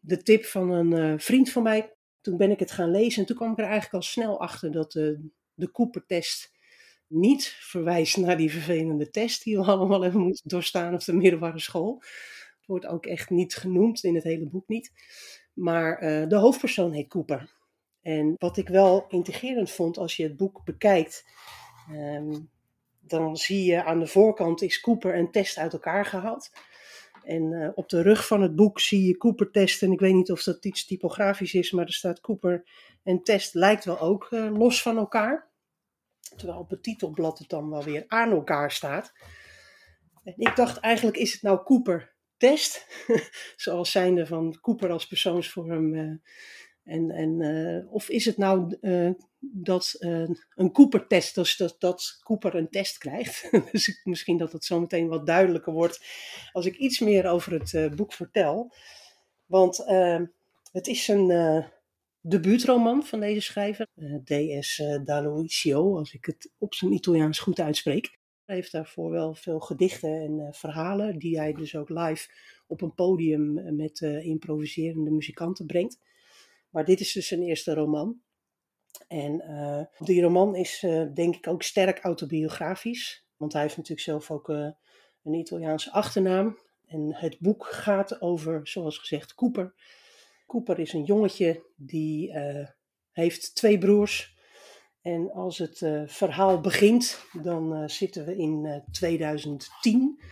de 0.01 0.23
tip 0.23 0.45
van 0.45 0.71
een 0.71 1.21
vriend 1.21 1.51
van 1.51 1.63
mij. 1.63 1.93
Toen 2.21 2.37
ben 2.37 2.51
ik 2.51 2.59
het 2.59 2.71
gaan 2.71 2.91
lezen 2.91 3.21
en 3.21 3.27
toen 3.27 3.37
kwam 3.37 3.53
ik 3.53 3.59
er 3.59 3.65
eigenlijk 3.65 3.95
al 3.95 4.03
snel 4.03 4.41
achter 4.41 4.73
dat 4.73 4.93
de 5.55 5.71
Coopertest 5.73 6.52
niet 7.13 7.57
verwijst 7.61 8.17
naar 8.17 8.37
die 8.37 8.51
vervelende 8.51 9.11
test 9.11 9.45
die 9.45 9.57
we 9.57 9.65
allemaal 9.73 10.03
hebben 10.03 10.21
moeten 10.21 10.49
doorstaan 10.49 10.95
op 10.95 11.05
de 11.05 11.13
middelbare 11.13 11.61
school. 11.61 11.97
Het 12.59 12.67
wordt 12.67 12.87
ook 12.87 13.07
echt 13.07 13.31
niet 13.31 13.55
genoemd, 13.55 14.05
in 14.05 14.15
het 14.15 14.25
hele 14.25 14.49
boek 14.49 14.69
niet. 14.69 14.93
Maar 15.53 16.03
uh, 16.03 16.29
de 16.29 16.37
hoofdpersoon 16.37 16.93
heet 16.93 17.09
Cooper. 17.09 17.51
En 18.03 18.35
wat 18.39 18.57
ik 18.57 18.69
wel 18.69 19.05
integrerend 19.09 19.71
vond 19.71 19.99
als 19.99 20.17
je 20.17 20.23
het 20.23 20.37
boek 20.37 20.65
bekijkt, 20.65 21.25
um, 21.91 22.51
dan 23.01 23.37
zie 23.37 23.65
je 23.65 23.85
aan 23.85 23.99
de 24.01 24.07
voorkant 24.07 24.63
is 24.63 24.81
Cooper 24.81 25.15
en 25.15 25.31
Test 25.31 25.59
uit 25.59 25.73
elkaar 25.73 26.05
gehaald. 26.05 26.51
En 27.25 27.53
uh, 27.53 27.69
op 27.75 27.89
de 27.89 28.03
rug 28.03 28.27
van 28.27 28.43
het 28.43 28.57
boek 28.57 28.81
zie 28.81 29.07
je 29.07 29.17
Cooper 29.17 29.51
Test. 29.51 29.83
En 29.83 29.93
ik 29.93 30.01
weet 30.01 30.15
niet 30.15 30.31
of 30.31 30.43
dat 30.43 30.65
iets 30.65 30.87
typografisch 30.87 31.55
is, 31.55 31.71
maar 31.71 31.87
er 31.87 31.93
staat 31.93 32.21
Cooper 32.21 32.65
en 33.03 33.23
Test 33.23 33.55
lijkt 33.55 33.85
wel 33.85 34.01
ook 34.01 34.29
uh, 34.31 34.57
los 34.59 34.83
van 34.83 34.97
elkaar. 34.97 35.51
Terwijl 36.37 36.59
op 36.59 36.71
het 36.71 36.83
titelblad 36.83 37.39
het 37.39 37.49
dan 37.49 37.71
wel 37.71 37.83
weer 37.83 38.05
aan 38.09 38.31
elkaar 38.31 38.71
staat. 38.71 39.13
En 40.25 40.35
ik 40.37 40.57
dacht 40.57 40.79
eigenlijk, 40.79 41.17
is 41.17 41.33
het 41.33 41.43
nou 41.43 41.63
Cooper 41.65 42.15
test? 42.37 42.87
Zoals 43.57 43.91
zijnde 43.91 44.27
van 44.27 44.59
Cooper 44.61 44.91
als 44.91 45.07
persoonsvorm. 45.07 45.95
Uh, 45.95 46.13
en, 46.85 47.11
en, 47.11 47.41
uh, 47.41 47.93
of 47.93 48.09
is 48.09 48.25
het 48.25 48.37
nou 48.37 48.77
uh, 48.81 49.11
dat 49.41 49.97
een 50.55 50.73
Cooper 50.73 51.07
test, 51.07 51.35
dus 51.35 51.57
dat, 51.57 51.77
dat 51.79 52.21
Cooper 52.23 52.55
een 52.55 52.71
test 52.71 52.99
krijgt? 52.99 53.49
dus 53.73 54.01
misschien 54.05 54.37
dat 54.37 54.53
het 54.53 54.65
zo 54.65 54.81
meteen 54.81 55.09
wat 55.09 55.27
duidelijker 55.27 55.73
wordt 55.73 56.05
als 56.53 56.67
ik 56.67 56.77
iets 56.77 56.99
meer 56.99 57.27
over 57.27 57.53
het 57.53 57.97
boek 57.97 58.13
vertel. 58.13 58.75
Want 59.47 59.77
het 60.73 60.87
is 60.87 61.09
een 61.09 61.65
debuutroman 62.23 63.03
van 63.05 63.21
deze 63.21 63.41
schrijver, 63.41 63.87
uh, 63.95 64.15
D.S. 64.15 64.79
Uh, 64.79 65.05
Daloisio, 65.05 65.97
als 65.97 66.13
ik 66.13 66.25
het 66.25 66.51
op 66.59 66.75
zijn 66.75 66.93
Italiaans 66.93 67.39
goed 67.39 67.61
uitspreek. 67.61 68.19
Hij 68.45 68.55
heeft 68.55 68.73
daarvoor 68.73 69.11
wel 69.11 69.35
veel 69.35 69.61
gedichten 69.61 70.21
en 70.21 70.39
uh, 70.39 70.53
verhalen, 70.53 71.19
die 71.19 71.39
hij 71.39 71.53
dus 71.53 71.77
ook 71.77 71.89
live 71.89 72.29
op 72.67 72.83
een 72.83 72.95
podium 72.95 73.77
met 73.77 74.01
improviserende 74.01 75.11
muzikanten 75.11 75.67
brengt. 75.67 75.99
Maar 76.71 76.85
dit 76.85 77.01
is 77.01 77.13
dus 77.13 77.29
zijn 77.29 77.43
eerste 77.43 77.75
roman. 77.75 78.21
En 79.09 79.89
die 79.99 80.23
roman 80.23 80.57
is 80.57 80.87
denk 81.15 81.37
ik 81.37 81.47
ook 81.47 81.63
sterk 81.63 81.99
autobiografisch. 81.99 83.27
Want 83.37 83.53
hij 83.53 83.63
heeft 83.63 83.77
natuurlijk 83.77 84.07
zelf 84.07 84.31
ook 84.31 84.49
een 84.49 85.35
Italiaanse 85.35 85.93
achternaam. 85.93 86.59
En 86.87 87.15
het 87.15 87.39
boek 87.39 87.67
gaat 87.67 88.21
over, 88.21 88.61
zoals 88.69 88.99
gezegd, 88.99 89.35
Cooper. 89.35 89.75
Cooper 90.53 90.79
is 90.79 90.93
een 90.93 91.05
jongetje 91.05 91.63
die 91.77 92.33
heeft 93.11 93.55
twee 93.55 93.79
broers. 93.79 94.37
En 95.01 95.31
als 95.31 95.59
het 95.59 95.79
verhaal 96.07 96.61
begint, 96.61 97.25
dan 97.43 97.89
zitten 97.91 98.25
we 98.25 98.37
in 98.37 98.83
2010. 98.91 100.23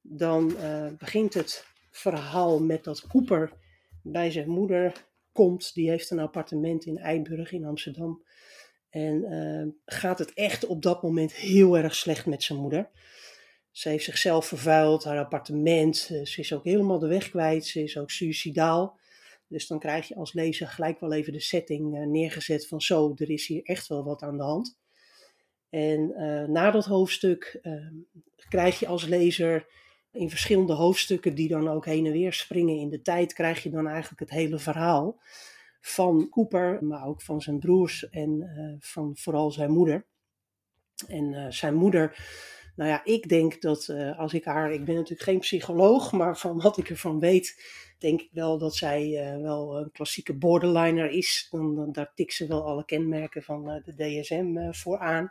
Dan 0.00 0.56
begint 0.98 1.34
het 1.34 1.66
verhaal 1.90 2.60
met 2.60 2.84
dat 2.84 3.06
Cooper 3.06 3.52
bij 4.02 4.30
zijn 4.30 4.48
moeder 4.48 5.06
komt. 5.32 5.74
Die 5.74 5.90
heeft 5.90 6.10
een 6.10 6.18
appartement 6.18 6.84
in 6.84 6.98
Eiburg 6.98 7.52
in 7.52 7.64
Amsterdam. 7.64 8.24
En 8.90 9.76
gaat 9.84 10.18
het 10.18 10.32
echt 10.34 10.66
op 10.66 10.82
dat 10.82 11.02
moment 11.02 11.32
heel 11.32 11.76
erg 11.76 11.94
slecht 11.94 12.26
met 12.26 12.42
zijn 12.42 12.58
moeder. 12.58 12.90
Ze 13.74 13.88
heeft 13.88 14.04
zichzelf 14.04 14.46
vervuild, 14.46 15.04
haar 15.04 15.18
appartement. 15.18 16.08
Eh, 16.10 16.24
ze 16.24 16.40
is 16.40 16.52
ook 16.52 16.64
helemaal 16.64 16.98
de 16.98 17.06
weg 17.06 17.30
kwijt. 17.30 17.66
Ze 17.66 17.82
is 17.82 17.98
ook 17.98 18.10
suicidaal. 18.10 18.98
Dus 19.48 19.66
dan 19.66 19.78
krijg 19.78 20.08
je 20.08 20.14
als 20.14 20.32
lezer 20.32 20.68
gelijk 20.68 21.00
wel 21.00 21.12
even 21.12 21.32
de 21.32 21.40
setting 21.40 21.96
uh, 21.96 22.06
neergezet 22.06 22.66
van 22.66 22.80
zo, 22.80 23.12
er 23.16 23.30
is 23.30 23.46
hier 23.46 23.62
echt 23.62 23.86
wel 23.86 24.04
wat 24.04 24.22
aan 24.22 24.36
de 24.36 24.42
hand. 24.42 24.78
En 25.70 26.10
uh, 26.16 26.48
na 26.48 26.70
dat 26.70 26.84
hoofdstuk 26.84 27.58
ehm, 27.62 27.94
krijg 28.48 28.78
je 28.78 28.86
als 28.86 29.04
lezer 29.04 29.66
in 30.12 30.30
verschillende 30.30 30.72
hoofdstukken 30.72 31.34
die 31.34 31.48
dan 31.48 31.68
ook 31.68 31.84
heen 31.84 32.06
en 32.06 32.12
weer 32.12 32.32
springen 32.32 32.76
in 32.76 32.88
de 32.88 33.02
tijd, 33.02 33.32
krijg 33.32 33.62
je 33.62 33.70
dan 33.70 33.86
eigenlijk 33.86 34.20
het 34.20 34.30
hele 34.30 34.58
verhaal 34.58 35.20
van 35.80 36.28
Cooper, 36.28 36.84
maar 36.84 37.06
ook 37.06 37.22
van 37.22 37.40
zijn 37.40 37.58
broers 37.58 38.08
en 38.08 38.40
uh, 38.40 38.74
van 38.78 39.16
vooral 39.16 39.50
zijn 39.50 39.70
moeder. 39.70 40.06
En 41.08 41.52
zijn 41.52 41.74
moeder, 41.74 42.16
nou 42.74 42.90
ja, 42.90 43.04
ik 43.04 43.28
denk 43.28 43.60
dat 43.60 43.88
uh, 43.90 44.18
als 44.18 44.34
ik 44.34 44.44
haar, 44.44 44.72
ik 44.72 44.84
ben 44.84 44.94
natuurlijk 44.94 45.22
geen 45.22 45.38
psycholoog, 45.38 46.12
maar 46.12 46.38
van 46.38 46.60
wat 46.60 46.76
ik 46.78 46.90
ervan 46.90 47.20
weet, 47.20 47.62
denk 47.98 48.20
ik 48.20 48.30
wel 48.32 48.58
dat 48.58 48.76
zij 48.76 49.36
wel 49.42 49.76
een 49.76 49.90
klassieke 49.90 50.34
borderliner 50.34 51.10
is. 51.10 51.48
Dan, 51.50 51.92
daar 51.92 52.12
tikt 52.14 52.32
ze 52.32 52.46
wel 52.46 52.64
alle 52.66 52.84
kenmerken 52.84 53.42
van 53.42 53.82
de 53.84 53.94
DSM 53.94 54.72
voor 54.72 54.98
aan. 54.98 55.30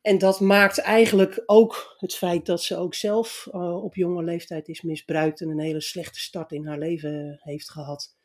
En 0.00 0.18
dat 0.18 0.40
maakt 0.40 0.78
eigenlijk 0.78 1.42
ook 1.46 1.94
het 1.98 2.14
feit 2.14 2.46
dat 2.46 2.62
ze 2.62 2.76
ook 2.76 2.94
zelf 2.94 3.46
op 3.82 3.94
jonge 3.94 4.22
leeftijd 4.22 4.68
is 4.68 4.82
misbruikt 4.82 5.40
en 5.40 5.48
een 5.48 5.60
hele 5.60 5.80
slechte 5.80 6.20
start 6.20 6.52
in 6.52 6.66
haar 6.66 6.78
leven 6.78 7.40
heeft 7.42 7.70
gehad. 7.70 8.16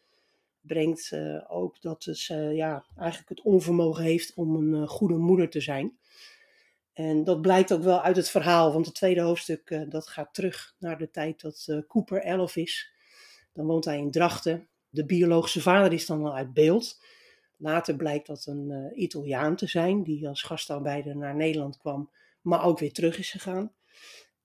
Brengt 0.62 1.12
ook 1.48 1.82
dat 1.82 2.04
ze 2.12 2.36
ja, 2.36 2.86
eigenlijk 2.98 3.30
het 3.30 3.42
onvermogen 3.42 4.04
heeft 4.04 4.34
om 4.36 4.56
een 4.56 4.88
goede 4.88 5.18
moeder 5.18 5.50
te 5.50 5.62
zijn. 5.62 5.98
En 6.94 7.24
dat 7.24 7.42
blijkt 7.42 7.74
ook 7.74 7.84
wel 7.84 8.02
uit 8.02 8.16
het 8.16 8.30
verhaal, 8.30 8.74
want 8.74 8.86
het 8.86 8.96
tweede 8.96 9.22
hoofdstuk 9.22 9.86
dat 9.90 10.08
gaat 10.08 10.34
terug 10.34 10.76
naar 10.80 10.98
de 10.98 11.10
tijd 11.10 11.42
dat 11.42 11.84
Cooper 11.88 12.22
11 12.22 12.56
is. 12.56 12.92
Dan 13.54 13.66
woont 13.66 13.86
hij 13.86 13.98
in 13.98 14.12
Drachten. 14.12 14.68
De 14.90 15.06
biologische 15.06 15.62
vader 15.62 15.94
is 15.94 16.06
dan 16.06 16.26
al 16.26 16.36
uit 16.36 16.54
beeld. 16.54 17.00
Later 17.58 17.96
blijkt 17.96 18.28
dat 18.28 18.46
een 18.46 18.70
uh, 18.70 19.02
Italiaan 19.04 19.56
te 19.56 19.68
zijn, 19.68 20.04
die 20.04 20.28
als 20.28 20.42
gastarbeider 20.42 21.18
naar 21.18 21.36
Nederland 21.36 21.78
kwam, 21.78 22.10
maar 22.42 22.66
ook 22.66 22.80
weer 22.80 22.94
terug 22.94 23.18
is 23.18 23.32
gegaan. 23.32 23.72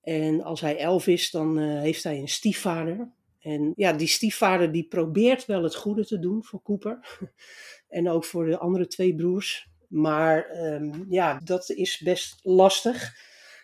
En 0.01 0.43
als 0.43 0.61
hij 0.61 0.79
elf 0.79 1.07
is, 1.07 1.31
dan 1.31 1.59
uh, 1.59 1.81
heeft 1.81 2.03
hij 2.03 2.19
een 2.19 2.29
stiefvader. 2.29 3.11
En 3.41 3.73
ja, 3.77 3.93
die 3.93 4.07
stiefvader 4.07 4.73
die 4.73 4.89
probeert 4.89 5.47
wel 5.47 5.63
het 5.63 5.75
goede 5.75 6.07
te 6.07 6.19
doen 6.19 6.45
voor 6.45 6.63
Cooper. 6.63 7.19
en 7.89 8.09
ook 8.09 8.25
voor 8.25 8.47
de 8.47 8.59
andere 8.59 8.87
twee 8.87 9.15
broers. 9.15 9.69
Maar 9.89 10.57
um, 10.57 11.07
ja, 11.09 11.41
dat 11.45 11.71
is 11.71 11.99
best 11.99 12.39
lastig. 12.43 13.15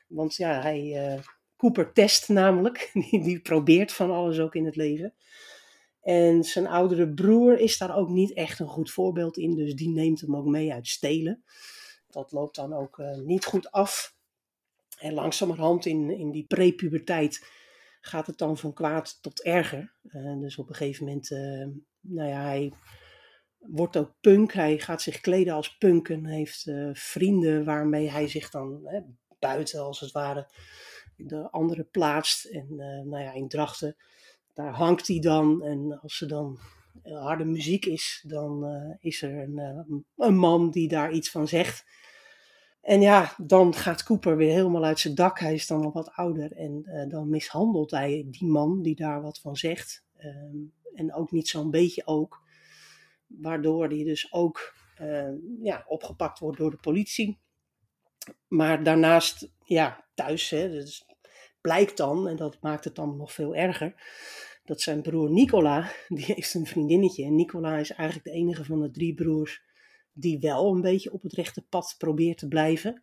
Want 0.07 0.37
ja, 0.37 0.61
hij, 0.61 1.15
uh, 1.15 1.21
Cooper 1.57 1.93
test 1.93 2.29
namelijk. 2.29 2.91
die, 3.11 3.23
die 3.23 3.41
probeert 3.41 3.93
van 3.93 4.11
alles 4.11 4.39
ook 4.39 4.55
in 4.55 4.65
het 4.65 4.77
leven. 4.77 5.15
En 6.01 6.45
zijn 6.45 6.67
oudere 6.67 7.15
broer 7.15 7.59
is 7.59 7.79
daar 7.79 7.97
ook 7.97 8.09
niet 8.09 8.33
echt 8.33 8.59
een 8.59 8.69
goed 8.69 8.91
voorbeeld 8.91 9.37
in, 9.37 9.55
dus 9.57 9.75
die 9.75 9.89
neemt 9.89 10.21
hem 10.21 10.37
ook 10.37 10.47
mee 10.47 10.73
uit 10.73 10.89
stelen. 10.89 11.45
Dat 12.11 12.33
loopt 12.33 12.57
dan 12.57 12.73
ook 12.73 12.99
uh, 12.99 13.17
niet 13.17 13.45
goed 13.45 13.71
af. 13.71 14.15
En 14.99 15.13
langzamerhand 15.13 15.87
in, 15.87 16.11
in 16.11 16.31
die 16.31 16.47
prepuberteit 16.47 17.47
gaat 18.01 18.27
het 18.27 18.39
dan 18.39 18.59
van 18.59 18.73
kwaad 18.73 19.19
tot 19.23 19.43
erger. 19.43 19.95
Uh, 20.03 20.41
dus 20.41 20.59
op 20.59 20.69
een 20.69 20.75
gegeven 20.75 21.05
moment, 21.05 21.31
nou 22.01 22.29
ja, 22.29 22.41
hij 22.43 22.73
wordt 23.67 23.97
ook 23.97 24.13
punk. 24.21 24.53
Hij 24.53 24.79
gaat 24.79 25.03
zich 25.03 25.21
kleden 25.21 25.55
als 25.55 25.77
punk 25.77 26.09
en 26.09 26.27
heeft 26.27 26.71
vrienden 26.93 27.65
waarmee 27.65 28.11
hij 28.11 28.29
zich 28.29 28.51
dan 28.51 28.89
buiten 29.39 29.81
als 29.81 30.01
het 30.01 30.13
ware 30.13 30.49
de 31.17 31.51
andere 31.51 31.85
plaatst. 31.85 32.45
En 32.45 32.67
nou 33.09 33.19
ja, 33.19 33.33
in 33.33 33.49
Drachten 33.49 33.97
daar 34.55 34.73
hangt 34.73 35.09
hij 35.09 35.19
dan. 35.19 35.63
En 35.63 36.01
als 36.01 36.21
er 36.21 36.29
dan 36.29 36.59
harde 37.03 37.45
muziek 37.45 37.85
is, 37.87 38.25
dan 38.27 38.65
is 39.01 39.23
er 39.23 39.39
een, 39.39 40.05
een, 40.17 40.37
man 40.37 40.71
die 40.71 40.89
daar 40.89 41.13
iets 41.13 41.31
van 41.31 41.49
zegt. 41.49 41.85
En 42.81 43.01
ja, 43.01 43.35
dan 43.37 43.75
gaat 43.75 44.03
Cooper 44.03 44.37
weer 44.37 44.53
helemaal 44.53 44.85
uit 44.85 44.99
zijn 44.99 45.15
dak. 45.15 45.39
Hij 45.39 45.55
is 45.55 45.67
dan 45.67 45.85
al 45.85 45.93
wat 45.93 46.13
ouder. 46.13 46.53
En 46.53 47.07
dan 47.09 47.29
mishandelt 47.29 47.91
hij 47.91 48.27
die 48.31 48.49
man 48.49 48.83
die 48.83 48.97
daar 48.97 49.23
wat 49.23 49.41
van 49.41 49.57
zegt. 49.57 50.05
Ehm, 50.17 50.57
en 50.95 51.15
ook 51.15 51.31
niet 51.31 51.49
zo'n 51.49 51.71
beetje 51.71 52.07
ook. 52.07 52.43
Waardoor 53.41 53.89
hij 53.89 54.05
dus 54.05 54.33
ook 54.33 54.75
ehm, 54.97 55.35
ja, 55.63 55.85
opgepakt 55.87 56.39
wordt 56.39 56.59
door 56.59 56.71
de 56.71 56.77
politie. 56.77 57.39
Maar 58.49 58.83
daarnaast, 58.83 59.49
ja, 59.65 60.05
thuis, 60.15 60.51
hè, 60.51 60.71
dus 60.71 61.07
blijkt 61.61 61.97
dan, 61.97 62.29
en 62.29 62.37
dat 62.37 62.61
maakt 62.61 62.85
het 62.85 62.95
dan 62.95 63.17
nog 63.17 63.33
veel 63.33 63.55
erger, 63.55 63.95
dat 64.65 64.81
zijn 64.81 65.03
broer 65.03 65.31
Nicola, 65.31 65.93
die 66.09 66.25
heeft 66.25 66.55
een 66.55 66.67
vriendinnetje. 66.67 67.25
En 67.25 67.35
Nicola 67.35 67.79
is 67.79 67.91
eigenlijk 67.91 68.29
de 68.29 68.35
enige 68.35 68.65
van 68.65 68.81
de 68.81 68.91
drie 68.91 69.15
broers 69.15 69.63
die 70.13 70.39
wel 70.39 70.75
een 70.75 70.81
beetje 70.81 71.13
op 71.13 71.23
het 71.23 71.33
rechte 71.33 71.63
pad 71.63 71.95
probeert 71.99 72.39
te 72.39 72.49
blijven. 72.49 73.03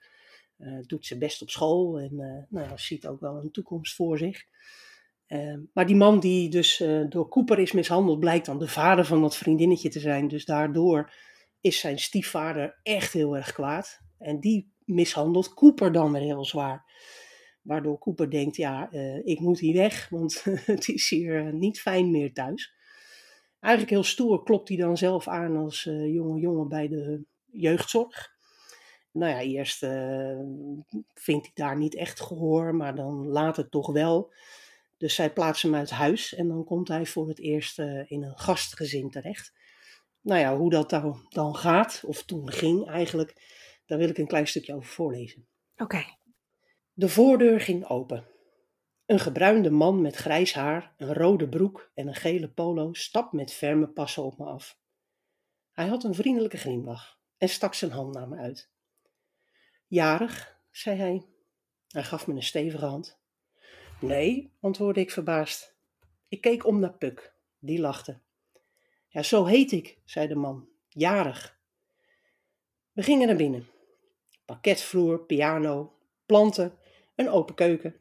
Uh, 0.58 0.80
doet 0.86 1.06
ze 1.06 1.17
best 1.17 1.41
op 1.41 1.50
school 1.50 2.00
en 2.00 2.13
uh, 2.13 2.44
nou 2.50 2.78
ziet 2.78 3.08
ook 3.08 3.20
wel 3.20 3.36
een 3.36 3.52
toekomst 3.52 3.96
voor 3.96 4.17
zich. 4.17 4.46
Uh, 5.32 5.58
maar 5.74 5.86
die 5.86 5.96
man 5.96 6.20
die 6.20 6.50
dus 6.50 6.84
door 7.10 7.28
Cooper 7.28 7.60
is 7.60 7.72
mishandeld, 7.72 8.20
blijkt 8.20 8.46
dan 8.46 8.60
de 8.60 8.67
vader 8.67 9.06
van 9.06 9.22
dat 9.22 9.38
vriendinnetje 9.38 9.89
te 9.89 10.00
zijn. 10.00 10.28
Dus 10.28 10.46
daardoor 10.46 11.13
is 11.62 11.80
zijn 11.80 12.00
stiefvader 12.00 12.80
echt 12.84 13.13
heel 13.13 13.36
erg 13.36 13.52
kwaad. 13.52 14.02
En 14.17 14.39
die 14.39 14.72
mishandelt 14.86 15.54
Cooper 15.54 15.91
dan 15.91 16.12
weer 16.12 16.22
heel 16.22 16.46
zwaar. 16.46 16.86
Waardoor 17.62 17.98
Cooper 17.98 18.30
denkt, 18.30 18.56
ja, 18.56 18.89
uh, 18.91 19.26
ik 19.26 19.39
moet 19.39 19.60
hier 19.60 19.74
weg, 19.76 20.10
want 20.10 20.44
het 20.65 20.88
is 20.88 21.10
hier 21.10 21.46
uh, 21.46 21.54
niet 21.54 21.82
fijn 21.82 22.12
meer 22.12 22.34
thuis. 22.34 22.74
Eigenlijk 23.60 23.94
heel 23.94 24.04
stoer 24.04 24.44
klopt 24.44 24.67
hij 24.67 24.78
dan 24.78 24.98
zelf 24.98 25.28
aan 25.28 25.58
als 25.58 25.84
jonge 25.84 26.39
jongen 26.39 26.67
bij 26.67 26.88
de 26.88 27.24
jeugdzorg. 27.52 28.30
Nou 29.12 29.32
ja, 29.32 29.39
eerst 29.39 29.80
vindt 31.13 31.46
hij 31.46 31.52
daar 31.54 31.78
niet 31.78 31.96
echt 31.96 32.22
gehoor, 32.22 32.76
maar 32.76 32.96
dan 32.96 33.28
later 33.28 33.70
toch 33.70 33.91
wel. 33.91 34.34
Dus 35.02 35.16
zij 35.16 35.34
plaatsen 35.34 35.70
hem 35.70 35.80
uit 35.80 35.90
huis 35.90 36.34
en 36.34 36.48
dan 36.48 36.64
komt 36.64 36.88
hij 36.88 37.06
voor 37.06 37.28
het 37.28 37.40
eerst 37.40 37.80
in 37.80 38.24
een 38.24 38.38
gastgezin 38.38 39.10
terecht. 39.10 39.54
Nou 40.22 40.40
ja, 40.40 40.58
hoe 40.58 40.70
dat 40.70 40.90
dan, 40.90 41.26
dan 41.30 41.56
gaat, 41.56 42.04
of 42.06 42.24
toen 42.24 42.52
ging 42.52 42.88
eigenlijk, 42.88 43.36
daar 43.86 43.98
wil 43.98 44.10
ik 44.10 44.18
een 44.18 44.28
klein 44.28 44.48
stukje 44.48 44.74
over 44.76 44.90
voorlezen. 44.90 45.48
Oké. 45.74 45.84
Okay. 45.84 46.18
De 46.94 47.10
voordeur 47.10 47.62
ging 47.62 47.86
open. 47.86 48.28
Een 49.06 49.20
gebruinde 49.20 49.70
man 49.70 50.02
met 50.02 50.16
grijs 50.16 50.54
haar, 50.54 50.94
een 50.98 51.14
rode 51.14 51.50
broek 51.50 51.92
en 51.94 52.08
een 52.08 52.16
gele 52.16 52.50
polo 52.50 52.94
stapt 52.94 53.32
met 53.32 53.54
ferme 53.54 53.88
passen 53.88 54.24
op 54.24 54.38
me 54.38 54.46
af. 54.46 54.80
Hij 55.72 55.88
had 55.88 56.04
een 56.04 56.16
vriendelijke 56.16 56.58
glimlach 56.58 57.20
en 57.38 57.50
stak 57.50 57.74
zijn 57.74 57.92
hand 57.92 58.14
naar 58.14 58.28
me 58.28 58.38
uit. 58.38 58.70
Jarig, 59.88 60.60
zei 60.72 60.98
hij. 60.98 61.26
Hij 61.88 62.04
gaf 62.04 62.28
me 62.28 62.34
een 62.34 62.44
stevige 62.44 62.86
hand. 62.86 63.21
Nee, 64.02 64.54
antwoordde 64.60 65.02
ik 65.02 65.12
verbaasd. 65.12 65.76
Ik 66.28 66.42
keek 66.42 66.66
om 66.66 66.80
naar 66.80 66.94
Puk, 66.94 67.34
die 67.60 67.80
lachte. 67.80 68.20
Ja, 69.08 69.24
zo 69.24 69.46
heet 69.46 69.72
ik, 69.72 69.98
zei 70.06 70.28
de 70.28 70.36
man. 70.36 70.70
Jarig. 70.90 71.60
We 72.92 73.04
gingen 73.04 73.28
naar 73.28 73.36
binnen. 73.36 73.68
Parketvloer, 74.46 75.20
piano, 75.20 75.98
planten, 76.26 76.78
een 77.16 77.30
open 77.30 77.56
keuken. 77.56 77.96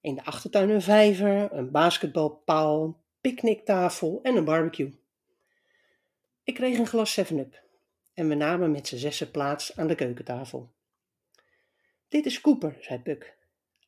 In 0.00 0.14
de 0.14 0.24
achtertuin 0.24 0.70
een 0.70 0.82
vijver, 0.82 1.52
een 1.52 1.70
basketbalpaal, 1.70 2.84
een 2.84 2.96
picknicktafel 3.20 4.20
en 4.22 4.36
een 4.36 4.44
barbecue. 4.44 5.00
Ik 6.42 6.54
kreeg 6.54 6.78
een 6.78 6.86
glas 6.86 7.20
7-up 7.20 7.62
en 8.14 8.28
we 8.28 8.34
namen 8.34 8.70
met 8.70 8.86
z'n 8.86 8.96
zessen 8.96 9.30
plaats 9.30 9.76
aan 9.76 9.86
de 9.86 9.94
keukentafel. 9.94 10.72
Dit 12.08 12.26
is 12.26 12.40
Cooper, 12.40 12.76
zei 12.80 12.98
Puck. 12.98 13.37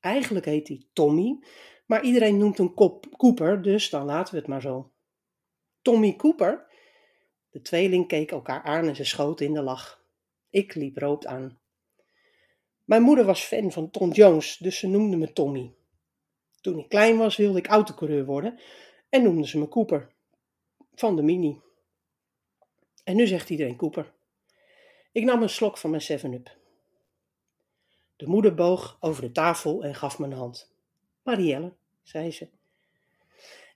Eigenlijk 0.00 0.44
heet 0.44 0.68
hij 0.68 0.82
Tommy, 0.92 1.38
maar 1.86 2.04
iedereen 2.04 2.38
noemt 2.38 2.58
hem 2.58 2.74
Cooper, 3.16 3.62
dus 3.62 3.90
dan 3.90 4.04
laten 4.04 4.34
we 4.34 4.40
het 4.40 4.48
maar 4.48 4.60
zo. 4.60 4.90
Tommy 5.82 6.16
Cooper? 6.16 6.66
De 7.50 7.62
tweeling 7.62 8.08
keek 8.08 8.30
elkaar 8.30 8.62
aan 8.62 8.88
en 8.88 8.96
ze 8.96 9.04
schoten 9.04 9.46
in 9.46 9.54
de 9.54 9.62
lach. 9.62 10.04
Ik 10.50 10.74
liep 10.74 10.96
rood 10.96 11.26
aan. 11.26 11.58
Mijn 12.84 13.02
moeder 13.02 13.24
was 13.24 13.42
fan 13.42 13.72
van 13.72 13.90
Tom 13.90 14.12
Jones, 14.12 14.56
dus 14.56 14.78
ze 14.78 14.86
noemde 14.86 15.16
me 15.16 15.32
Tommy. 15.32 15.74
Toen 16.60 16.78
ik 16.78 16.88
klein 16.88 17.16
was 17.16 17.36
wilde 17.36 17.58
ik 17.58 17.66
autocoureur 17.66 18.24
worden 18.24 18.60
en 19.08 19.22
noemde 19.22 19.46
ze 19.46 19.58
me 19.58 19.68
Cooper. 19.68 20.12
Van 20.94 21.16
de 21.16 21.22
Mini. 21.22 21.60
En 23.04 23.16
nu 23.16 23.26
zegt 23.26 23.50
iedereen 23.50 23.76
Cooper. 23.76 24.12
Ik 25.12 25.24
nam 25.24 25.42
een 25.42 25.48
slok 25.48 25.78
van 25.78 25.90
mijn 25.90 26.02
7-up. 26.02 26.59
De 28.20 28.26
moeder 28.26 28.54
boog 28.54 28.96
over 29.00 29.22
de 29.22 29.32
tafel 29.32 29.82
en 29.82 29.94
gaf 29.94 30.18
me 30.18 30.26
een 30.26 30.32
hand. 30.32 30.72
Marielle, 31.22 31.72
zei 32.02 32.30
ze. 32.30 32.48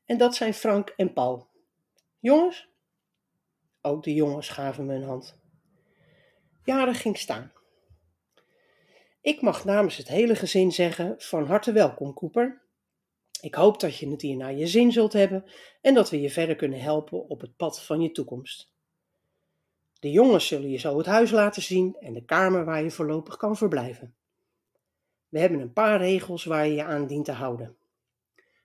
En 0.05 0.19
dat 0.19 0.35
zijn 0.35 0.55
Frank 0.55 0.89
en 0.97 1.13
Paul. 1.13 1.49
Jongens? 2.19 2.69
Ook 3.81 4.03
de 4.03 4.15
jongens 4.15 4.49
gaven 4.49 4.87
me 4.87 4.95
een 4.95 5.03
hand. 5.03 5.39
Jaren 6.65 6.95
ging 6.95 7.19
staan. 7.19 7.53
Ik 9.21 9.41
mag 9.41 9.65
namens 9.65 9.97
het 9.97 10.09
hele 10.09 10.35
gezin 10.35 10.73
zeggen: 10.73 11.15
van 11.19 11.47
harte 11.47 11.73
welkom, 11.73 12.15
Cooper. 12.15 12.63
Ik 13.41 13.55
hoop 13.55 13.81
dat 13.81 13.97
je 13.97 14.11
het 14.11 14.23
hier 14.23 14.37
naar 14.37 14.55
je 14.55 14.67
zin 14.67 14.93
zult 14.93 15.13
hebben 15.13 15.45
en 15.81 15.95
dat 15.95 16.11
we 16.11 16.21
je 16.21 16.31
verder 16.31 16.57
kunnen 16.57 16.81
helpen 16.81 17.29
op 17.29 17.41
het 17.41 17.57
pad 17.57 17.83
van 17.83 18.01
je 18.01 18.11
toekomst. 18.11 18.73
De 20.01 20.11
jongens 20.11 20.47
zullen 20.47 20.71
je 20.71 20.79
zo 20.79 20.99
het 20.99 21.07
huis 21.07 21.31
laten 21.31 21.63
zien 21.63 21.97
en 22.01 22.13
de 22.13 22.25
kamer 22.25 22.65
waar 22.65 22.83
je 22.83 22.91
voorlopig 22.91 23.37
kan 23.37 23.57
verblijven. 23.57 24.15
We 25.35 25.41
hebben 25.41 25.61
een 25.61 25.73
paar 25.73 25.99
regels 25.99 26.45
waar 26.45 26.67
je 26.67 26.75
je 26.75 26.85
aan 26.85 27.07
dient 27.07 27.25
te 27.25 27.33
houden. 27.33 27.77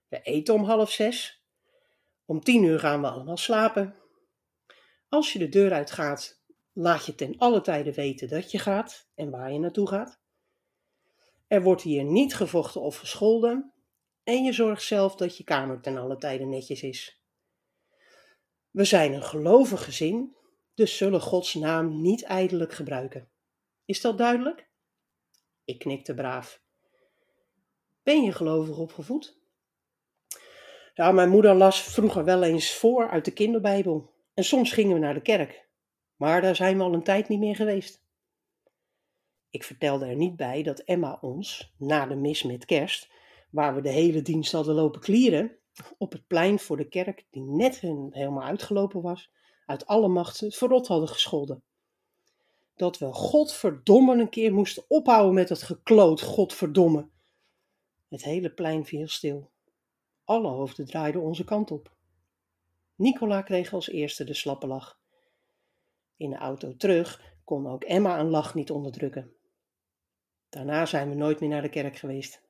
We 0.08 0.22
eten 0.22 0.54
om 0.54 0.64
half 0.64 0.92
zes. 0.92 1.44
Om 2.26 2.42
tien 2.42 2.64
uur 2.64 2.80
gaan 2.80 3.02
we 3.02 3.10
allemaal 3.10 3.38
slapen. 3.38 3.96
Als 5.08 5.34
je 5.34 5.40
de 5.40 5.50
deur 5.50 5.74
uitgaat, 5.74 6.42
laat 6.74 7.06
je 7.06 7.16
ten 7.16 7.38
alle 7.38 7.62
tijde 7.62 7.94
weten 7.94 8.28
dat 8.28 8.52
je 8.52 8.60
gaat 8.60 9.10
en 9.16 9.30
waar 9.30 9.52
je 9.52 9.60
naartoe 9.60 9.88
gaat. 9.88 10.20
Er 11.48 11.62
wordt 11.62 11.82
hier 11.82 12.04
niet 12.04 12.36
gevochten 12.36 12.82
of 12.82 12.98
gescholden 12.98 13.74
en 14.24 14.44
je 14.44 14.54
zorgt 14.54 14.84
zelf 14.84 15.16
dat 15.16 15.38
je 15.38 15.44
kamer 15.44 15.82
ten 15.82 15.98
alle 15.98 16.18
tijde 16.18 16.46
netjes 16.46 16.82
is. 16.82 17.22
We 18.72 18.84
zijn 18.84 19.14
een 19.14 19.24
gelovig 19.24 19.84
gezin, 19.84 20.36
dus 20.74 20.98
zullen 20.98 21.22
Gods 21.22 21.54
naam 21.54 22.02
niet 22.02 22.24
ijdelijk 22.24 22.74
gebruiken. 22.74 23.30
Is 23.86 24.02
dat 24.02 24.18
duidelijk? 24.18 24.69
Ik 25.70 25.80
knikte 25.80 26.14
braaf. 26.14 26.62
Ben 28.04 28.24
je 28.24 28.32
gelovig 28.32 28.78
opgevoed? 28.78 29.38
Ja, 30.94 31.12
mijn 31.12 31.30
moeder 31.30 31.56
las 31.56 31.82
vroeger 31.82 32.24
wel 32.24 32.44
eens 32.44 32.74
voor 32.74 33.10
uit 33.10 33.26
de 33.26 33.32
kinderbijbel. 33.32 34.14
En 34.34 34.44
soms 34.44 34.72
gingen 34.72 34.94
we 34.94 35.00
naar 35.00 35.14
de 35.14 35.22
kerk. 35.22 35.70
Maar 36.16 36.42
daar 36.42 36.56
zijn 36.56 36.78
we 36.78 36.84
al 36.84 36.94
een 36.94 37.04
tijd 37.04 37.28
niet 37.28 37.40
meer 37.40 37.56
geweest. 37.56 38.04
Ik 39.50 39.64
vertelde 39.64 40.06
er 40.06 40.16
niet 40.16 40.36
bij 40.36 40.64
dat 40.64 40.80
Emma 40.80 41.18
ons, 41.22 41.74
na 41.78 42.06
de 42.06 42.16
mis 42.16 42.44
met 42.44 42.66
kerst, 42.66 43.12
waar 43.52 43.76
we 43.76 43.82
de 43.82 43.90
hele 43.90 44.22
dienst 44.22 44.52
hadden 44.52 44.76
lopen 44.76 45.02
klieren, 45.02 45.58
op 45.98 46.12
het 46.12 46.28
plein 46.28 46.60
voor 46.60 46.78
de 46.78 46.88
kerk, 46.88 47.26
die 47.30 47.44
net 47.44 47.80
helemaal 47.80 48.44
uitgelopen 48.44 49.02
was, 49.02 49.32
uit 49.66 49.86
alle 49.86 50.08
macht 50.08 50.40
het 50.40 50.56
verrot 50.56 50.88
hadden 50.88 51.10
gescholden. 51.10 51.64
Dat 52.80 52.98
we 52.98 53.14
godverdomme 53.14 54.18
een 54.20 54.30
keer 54.30 54.54
moesten 54.54 54.84
ophouden 54.88 55.34
met 55.34 55.50
het 55.50 55.64
gekloot, 55.64 56.22
godverdomme. 56.22 57.08
Het 58.10 58.24
hele 58.24 58.50
plein 58.50 58.86
viel 58.86 59.08
stil. 59.08 59.50
Alle 60.24 60.48
hoofden 60.48 60.86
draaiden 60.86 61.22
onze 61.22 61.44
kant 61.44 61.72
op. 61.72 61.92
Nicola 62.96 63.42
kreeg 63.42 63.74
als 63.74 63.90
eerste 63.90 64.24
de 64.24 64.34
slappe 64.34 64.68
lach. 64.68 65.00
In 66.18 66.30
de 66.30 66.36
auto 66.36 66.76
terug 66.76 67.22
kon 67.44 67.68
ook 67.68 67.84
Emma 67.84 68.20
een 68.20 68.30
lach 68.30 68.54
niet 68.54 68.72
onderdrukken. 68.72 69.34
Daarna 70.50 70.86
zijn 70.86 71.10
we 71.10 71.16
nooit 71.16 71.40
meer 71.40 71.50
naar 71.50 71.62
de 71.62 71.70
kerk 71.70 71.96
geweest. 71.96 72.42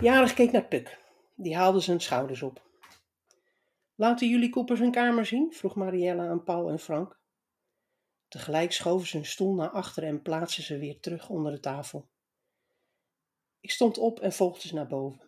Jarig 0.00 0.34
keek 0.34 0.52
naar 0.52 0.66
Puk. 0.66 0.98
Die 1.34 1.56
haalde 1.56 1.80
zijn 1.80 2.00
schouders 2.00 2.42
op. 2.42 2.62
Laten 3.94 4.28
jullie 4.28 4.50
Cooper 4.50 4.76
zijn 4.76 4.90
kamer 4.90 5.26
zien? 5.26 5.52
vroeg 5.52 5.74
Marielle 5.74 6.22
aan 6.22 6.44
Paul 6.44 6.70
en 6.70 6.78
Frank. 6.78 7.24
Tegelijk 8.28 8.72
schoven 8.72 9.06
ze 9.06 9.16
hun 9.16 9.26
stoel 9.26 9.54
naar 9.54 9.70
achteren 9.70 10.08
en 10.08 10.22
plaatsten 10.22 10.62
ze 10.62 10.78
weer 10.78 11.00
terug 11.00 11.28
onder 11.28 11.52
de 11.52 11.60
tafel. 11.60 12.08
Ik 13.60 13.70
stond 13.70 13.98
op 13.98 14.20
en 14.20 14.32
volgde 14.32 14.68
ze 14.68 14.74
naar 14.74 14.86
boven. 14.86 15.20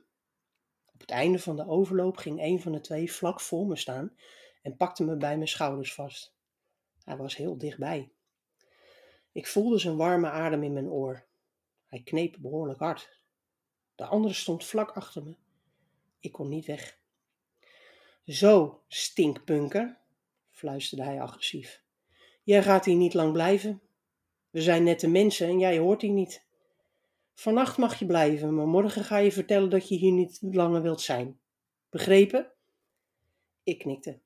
Op 0.92 1.00
het 1.00 1.10
einde 1.10 1.38
van 1.38 1.56
de 1.56 1.66
overloop 1.66 2.16
ging 2.16 2.42
een 2.42 2.60
van 2.60 2.72
de 2.72 2.80
twee 2.80 3.12
vlak 3.12 3.40
voor 3.40 3.66
me 3.66 3.76
staan 3.76 4.16
en 4.62 4.76
pakte 4.76 5.04
me 5.04 5.16
bij 5.16 5.36
mijn 5.36 5.48
schouders 5.48 5.94
vast. 5.94 6.34
Hij 7.04 7.16
was 7.16 7.36
heel 7.36 7.58
dichtbij. 7.58 8.12
Ik 9.32 9.46
voelde 9.46 9.78
zijn 9.78 9.96
warme 9.96 10.30
adem 10.30 10.62
in 10.62 10.72
mijn 10.72 10.88
oor. 10.90 11.26
Hij 11.86 12.02
kneep 12.02 12.36
behoorlijk 12.38 12.78
hard. 12.78 13.20
De 13.94 14.04
andere 14.04 14.34
stond 14.34 14.64
vlak 14.64 14.90
achter 14.90 15.22
me. 15.22 15.36
Ik 16.20 16.32
kon 16.32 16.48
niet 16.48 16.66
weg. 16.66 16.98
Zo, 18.24 18.82
stinkpunker, 18.88 19.98
fluisterde 20.50 21.04
hij 21.04 21.20
agressief. 21.20 21.82
Jij 22.48 22.62
gaat 22.62 22.84
hier 22.84 22.96
niet 22.96 23.14
lang 23.14 23.32
blijven. 23.32 23.80
We 24.50 24.62
zijn 24.62 24.82
nette 24.82 25.08
mensen 25.08 25.48
en 25.48 25.58
jij 25.58 25.78
hoort 25.78 26.02
hier 26.02 26.10
niet. 26.10 26.44
Vannacht 27.34 27.76
mag 27.76 27.98
je 27.98 28.06
blijven, 28.06 28.54
maar 28.54 28.66
morgen 28.66 29.04
ga 29.04 29.16
je 29.16 29.32
vertellen 29.32 29.70
dat 29.70 29.88
je 29.88 29.94
hier 29.94 30.12
niet 30.12 30.38
langer 30.40 30.82
wilt 30.82 31.00
zijn. 31.00 31.38
Begrepen? 31.90 32.52
Ik 33.62 33.78
knikte. 33.78 34.18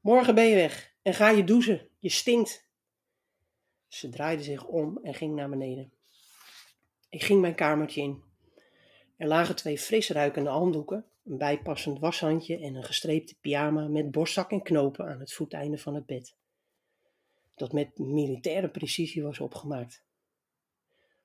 Morgen 0.00 0.34
ben 0.34 0.44
je 0.44 0.54
weg 0.54 0.94
en 1.02 1.14
ga 1.14 1.30
je 1.30 1.44
douchen. 1.44 1.88
Je 1.98 2.08
stinkt. 2.08 2.68
Ze 3.88 4.08
draaide 4.08 4.42
zich 4.42 4.64
om 4.66 4.98
en 5.02 5.14
ging 5.14 5.34
naar 5.34 5.48
beneden. 5.48 5.92
Ik 7.08 7.22
ging 7.22 7.40
mijn 7.40 7.54
kamertje 7.54 8.02
in. 8.02 8.22
Er 9.16 9.26
lagen 9.26 9.56
twee 9.56 9.78
fris 9.78 10.10
ruikende 10.10 10.50
handdoeken, 10.50 11.04
een 11.24 11.38
bijpassend 11.38 11.98
washandje 11.98 12.58
en 12.58 12.74
een 12.74 12.84
gestreepte 12.84 13.34
pyjama 13.40 13.88
met 13.88 14.10
borstzak 14.10 14.50
en 14.50 14.62
knopen 14.62 15.06
aan 15.06 15.20
het 15.20 15.32
voeteinde 15.32 15.78
van 15.78 15.94
het 15.94 16.06
bed. 16.06 16.40
Dat 17.54 17.72
met 17.72 17.98
militaire 17.98 18.68
precisie 18.68 19.22
was 19.22 19.38
opgemaakt. 19.38 20.04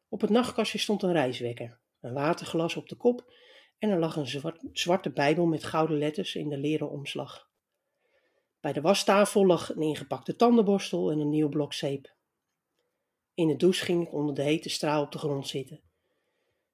Op 0.09 0.21
het 0.21 0.29
nachtkastje 0.29 0.77
stond 0.77 1.03
een 1.03 1.11
reiswekker, 1.11 1.79
een 2.01 2.13
waterglas 2.13 2.75
op 2.75 2.89
de 2.89 2.95
kop 2.95 3.33
en 3.79 3.89
er 3.89 3.99
lag 3.99 4.15
een 4.15 4.53
zwarte 4.71 5.09
bijbel 5.09 5.45
met 5.45 5.63
gouden 5.63 5.97
letters 5.97 6.35
in 6.35 6.49
de 6.49 6.57
leren 6.57 6.89
omslag. 6.89 7.49
Bij 8.59 8.73
de 8.73 8.81
wastafel 8.81 9.45
lag 9.45 9.75
een 9.75 9.81
ingepakte 9.81 10.35
tandenborstel 10.35 11.11
en 11.11 11.19
een 11.19 11.29
nieuw 11.29 11.49
blok 11.49 11.73
zeep. 11.73 12.15
In 13.33 13.47
de 13.47 13.55
douche 13.55 13.85
ging 13.85 14.07
ik 14.07 14.13
onder 14.13 14.35
de 14.35 14.41
hete 14.41 14.69
straal 14.69 15.03
op 15.03 15.11
de 15.11 15.17
grond 15.17 15.47
zitten. 15.47 15.81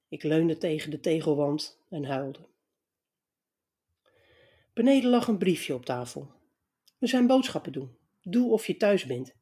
Ik 0.07 0.23
leunde 0.23 0.57
tegen 0.57 0.91
de 0.91 0.99
tegelwand 0.99 1.79
en 1.89 2.05
huilde. 2.05 2.39
Beneden 4.73 5.09
lag 5.09 5.27
een 5.27 5.37
briefje 5.37 5.73
op 5.73 5.85
tafel. 5.85 6.31
We 6.97 7.07
zijn 7.07 7.27
boodschappen 7.27 7.71
doen. 7.71 7.97
Doe 8.21 8.51
of 8.51 8.67
je 8.67 8.77
thuis 8.77 9.05
bent. 9.05 9.35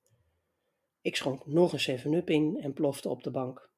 Ik 1.02 1.16
schonk 1.16 1.46
nog 1.46 1.74
een 1.74 2.00
7-up 2.00 2.30
in 2.30 2.58
en 2.62 2.74
plofte 2.74 3.10
op 3.10 3.24
de 3.24 3.32
bank. 3.32 3.70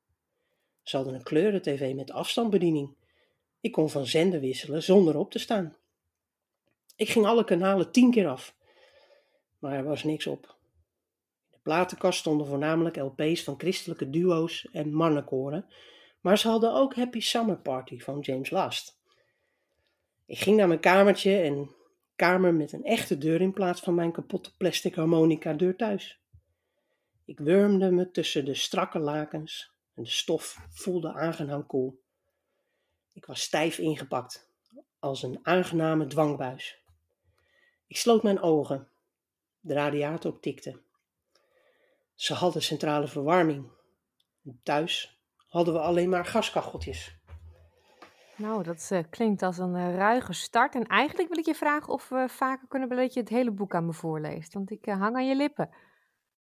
Ze 0.82 0.96
hadden 0.96 1.16
een 1.16 1.24
kleuren-tv 1.24 1.94
met 1.96 2.12
afstandsbediening. 2.12 2.96
Ik 3.60 3.72
kon 3.72 3.90
van 3.90 4.06
zender 4.06 4.40
wisselen 4.40 4.84
zonder 4.84 5.18
op 5.18 5.32
te 5.32 5.40
staan. 5.40 5.76
Ik 6.96 7.10
ging 7.10 7.26
alle 7.26 7.44
kanalen 7.44 7.92
tien 7.92 8.12
keer 8.12 8.28
af, 8.28 8.56
maar 9.60 9.74
er 9.74 9.84
was 9.84 10.04
niks 10.04 10.28
op. 10.28 10.56
In 11.46 11.52
de 11.52 11.58
platenkast 11.62 12.20
stonden 12.20 12.48
voornamelijk 12.48 12.96
LP's 12.96 13.44
van 13.44 13.60
christelijke 13.60 14.10
duo's 14.10 14.68
en 14.72 14.94
mannenkoren, 14.94 15.66
maar 16.22 16.38
ze 16.38 16.48
hadden 16.48 16.74
ook 16.74 16.96
Happy 16.96 17.20
Summer 17.20 17.58
Party 17.58 18.00
van 18.00 18.20
James 18.20 18.50
Last. 18.50 19.00
Ik 20.26 20.40
ging 20.40 20.58
naar 20.58 20.68
mijn 20.68 20.80
kamertje 20.80 21.38
en 21.38 21.70
kamer 22.16 22.54
met 22.54 22.72
een 22.72 22.84
echte 22.84 23.18
deur 23.18 23.42
in 23.42 23.54
plaats 23.54 23.82
van 23.82 23.96
mijn 23.96 24.12
kapotte 24.12 24.56
plastic 24.58 24.96
harmonica 24.96 25.54
deur 25.54 25.76
thuis. 25.76 26.23
Ik 27.26 27.40
wurmde 27.40 27.92
me 27.92 28.12
tussen 28.12 28.46
de 28.46 28.54
strakke 28.54 29.00
lakens 29.00 29.72
en 29.94 30.04
de 30.04 30.10
stof 30.10 30.58
voelde 30.70 31.14
aangenaam 31.14 31.66
koel. 31.66 32.02
Ik 33.14 33.26
was 33.26 33.42
stijf 33.42 33.78
ingepakt, 33.78 34.50
als 35.00 35.24
een 35.24 35.40
aangename 35.42 36.08
dwangbuis. 36.08 36.82
Ik 37.88 37.98
sloot 37.98 38.24
mijn 38.24 38.42
ogen. 38.42 38.88
De 39.60 39.74
radiator 39.74 40.40
tikte. 40.40 40.82
Ze 42.16 42.34
hadden 42.34 42.62
centrale 42.62 43.08
verwarming. 43.08 43.72
Thuis 44.64 45.20
hadden 45.48 45.74
we 45.74 45.80
alleen 45.80 46.10
maar 46.10 46.26
gaskacheltjes. 46.26 47.18
Nou, 48.36 48.64
dat 48.64 48.90
uh, 48.94 49.00
klinkt 49.10 49.42
als 49.42 49.58
een 49.58 49.76
uh, 49.76 49.96
ruige 49.96 50.34
start. 50.34 50.76
En 50.76 50.86
eigenlijk 50.86 51.30
wil 51.30 51.38
ik 51.38 51.46
je 51.46 51.56
vragen 51.56 51.94
of 51.94 52.10
we 52.10 52.26
vaker 52.30 52.68
kunnen 52.68 52.90
dat 52.90 53.14
je 53.14 53.20
het 53.20 53.30
hele 53.30 53.52
boek 53.52 53.76
aan 53.76 53.86
me 53.86 53.94
voorleest. 53.94 54.54
Want 54.54 54.72
ik 54.72 54.88
uh, 54.88 55.00
hang 55.00 55.16
aan 55.16 55.28
je 55.28 55.36
lippen. 55.36 55.70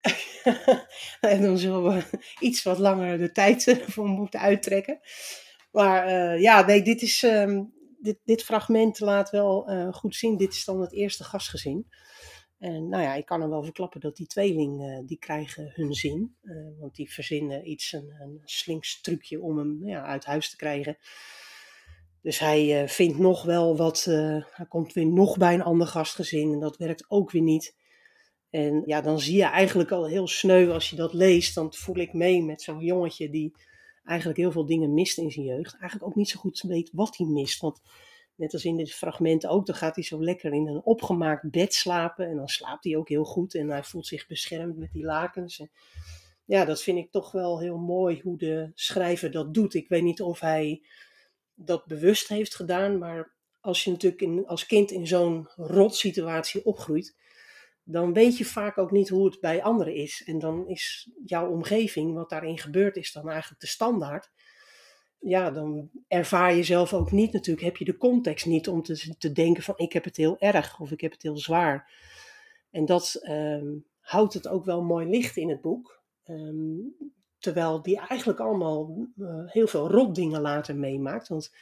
en 1.20 1.42
dan 1.42 1.58
zullen 1.58 1.82
we 1.82 2.02
iets 2.40 2.62
wat 2.62 2.78
langer 2.78 3.18
de 3.18 3.32
tijd 3.32 3.66
ervoor 3.86 4.08
moeten 4.08 4.40
uittrekken. 4.40 5.00
Maar 5.70 6.40
ja, 6.40 6.66
nee, 6.66 6.82
dit, 6.82 7.02
is, 7.02 7.22
um, 7.22 7.72
dit, 8.00 8.18
dit 8.24 8.42
fragment 8.42 9.00
laat 9.00 9.30
wel 9.30 9.68
goed 9.92 10.16
zien. 10.16 10.36
Dit 10.36 10.52
is 10.52 10.64
dan 10.64 10.80
het 10.80 10.92
eerste 10.92 11.24
gastgezin. 11.24 11.86
En 12.58 12.88
nou 12.88 13.02
ja, 13.02 13.14
ik 13.14 13.26
kan 13.26 13.40
hem 13.40 13.50
wel 13.50 13.64
verklappen 13.64 14.00
dat 14.00 14.16
die 14.16 14.26
tweeling, 14.26 15.02
die 15.06 15.18
krijgen 15.18 15.70
hun 15.74 15.94
zin. 15.94 16.36
want 16.78 16.94
die 16.94 17.12
verzinnen 17.12 17.70
iets, 17.70 17.92
een, 17.92 18.14
een 18.20 18.40
slinks 18.44 19.00
trucje 19.00 19.40
om 19.40 19.58
hem 19.58 19.86
ja, 19.86 20.04
uit 20.04 20.24
huis 20.24 20.50
te 20.50 20.56
krijgen. 20.56 20.96
Dus 22.22 22.38
hij 22.38 22.88
vindt 22.88 23.18
nog 23.18 23.42
wel 23.42 23.76
wat, 23.76 24.04
hij 24.04 24.66
komt 24.68 24.92
weer 24.92 25.06
nog 25.06 25.36
bij 25.36 25.54
een 25.54 25.62
ander 25.62 25.86
gastgezin 25.86 26.52
en 26.52 26.60
dat 26.60 26.76
werkt 26.76 27.04
ook 27.08 27.30
weer 27.30 27.42
niet. 27.42 27.74
En 28.52 28.82
ja, 28.86 29.00
dan 29.00 29.20
zie 29.20 29.36
je 29.36 29.44
eigenlijk 29.44 29.90
al 29.90 30.06
heel 30.06 30.28
sneu 30.28 30.70
als 30.70 30.90
je 30.90 30.96
dat 30.96 31.12
leest. 31.12 31.54
Dan 31.54 31.74
voel 31.74 31.96
ik 31.96 32.12
mee 32.12 32.42
met 32.42 32.62
zo'n 32.62 32.80
jongetje 32.80 33.30
die 33.30 33.54
eigenlijk 34.04 34.38
heel 34.38 34.52
veel 34.52 34.66
dingen 34.66 34.94
mist 34.94 35.18
in 35.18 35.30
zijn 35.30 35.46
jeugd. 35.46 35.72
Eigenlijk 35.72 36.04
ook 36.04 36.16
niet 36.16 36.28
zo 36.28 36.40
goed 36.40 36.60
weet 36.60 36.90
wat 36.92 37.16
hij 37.16 37.26
mist. 37.26 37.60
Want 37.60 37.80
net 38.34 38.52
als 38.52 38.64
in 38.64 38.76
dit 38.76 38.92
fragment 38.92 39.46
ook, 39.46 39.66
dan 39.66 39.74
gaat 39.74 39.94
hij 39.94 40.04
zo 40.04 40.24
lekker 40.24 40.52
in 40.52 40.66
een 40.66 40.84
opgemaakt 40.84 41.50
bed 41.50 41.74
slapen. 41.74 42.28
En 42.28 42.36
dan 42.36 42.48
slaapt 42.48 42.84
hij 42.84 42.96
ook 42.96 43.08
heel 43.08 43.24
goed 43.24 43.54
en 43.54 43.68
hij 43.68 43.84
voelt 43.84 44.06
zich 44.06 44.26
beschermd 44.26 44.76
met 44.76 44.92
die 44.92 45.04
lakens. 45.04 45.60
En 45.60 45.70
ja, 46.44 46.64
dat 46.64 46.82
vind 46.82 46.98
ik 46.98 47.10
toch 47.10 47.32
wel 47.32 47.60
heel 47.60 47.78
mooi 47.78 48.20
hoe 48.22 48.38
de 48.38 48.70
schrijver 48.74 49.30
dat 49.30 49.54
doet. 49.54 49.74
Ik 49.74 49.88
weet 49.88 50.02
niet 50.02 50.22
of 50.22 50.40
hij 50.40 50.82
dat 51.54 51.86
bewust 51.86 52.28
heeft 52.28 52.54
gedaan, 52.54 52.98
maar 52.98 53.34
als 53.60 53.84
je 53.84 53.90
natuurlijk 53.90 54.48
als 54.48 54.66
kind 54.66 54.90
in 54.90 55.06
zo'n 55.06 55.48
rot 55.56 55.96
situatie 55.96 56.64
opgroeit, 56.64 57.16
dan 57.84 58.12
weet 58.12 58.36
je 58.36 58.44
vaak 58.44 58.78
ook 58.78 58.90
niet 58.90 59.08
hoe 59.08 59.24
het 59.24 59.40
bij 59.40 59.62
anderen 59.62 59.94
is. 59.94 60.22
En 60.26 60.38
dan 60.38 60.68
is 60.68 61.10
jouw 61.24 61.50
omgeving, 61.50 62.14
wat 62.14 62.30
daarin 62.30 62.58
gebeurd 62.58 62.96
is, 62.96 63.12
dan 63.12 63.28
eigenlijk 63.28 63.60
de 63.60 63.66
standaard. 63.66 64.30
Ja, 65.18 65.50
dan 65.50 65.90
ervaar 66.08 66.54
je 66.54 66.62
zelf 66.62 66.94
ook 66.94 67.10
niet 67.10 67.32
natuurlijk, 67.32 67.66
heb 67.66 67.76
je 67.76 67.84
de 67.84 67.96
context 67.96 68.46
niet 68.46 68.68
om 68.68 68.82
te, 68.82 69.14
te 69.18 69.32
denken 69.32 69.62
van 69.62 69.74
ik 69.76 69.92
heb 69.92 70.04
het 70.04 70.16
heel 70.16 70.38
erg 70.38 70.80
of 70.80 70.90
ik 70.90 71.00
heb 71.00 71.12
het 71.12 71.22
heel 71.22 71.36
zwaar. 71.36 71.92
En 72.70 72.84
dat 72.84 73.14
ehm, 73.22 73.68
houdt 74.00 74.34
het 74.34 74.48
ook 74.48 74.64
wel 74.64 74.82
mooi 74.82 75.06
licht 75.06 75.36
in 75.36 75.48
het 75.48 75.60
boek. 75.60 76.02
Ehm, 76.24 76.78
terwijl 77.38 77.82
die 77.82 77.98
eigenlijk 77.98 78.40
allemaal 78.40 79.08
uh, 79.16 79.28
heel 79.46 79.66
veel 79.66 79.90
rotdingen 79.90 80.40
later 80.40 80.76
meemaakt. 80.76 81.28
Want 81.28 81.54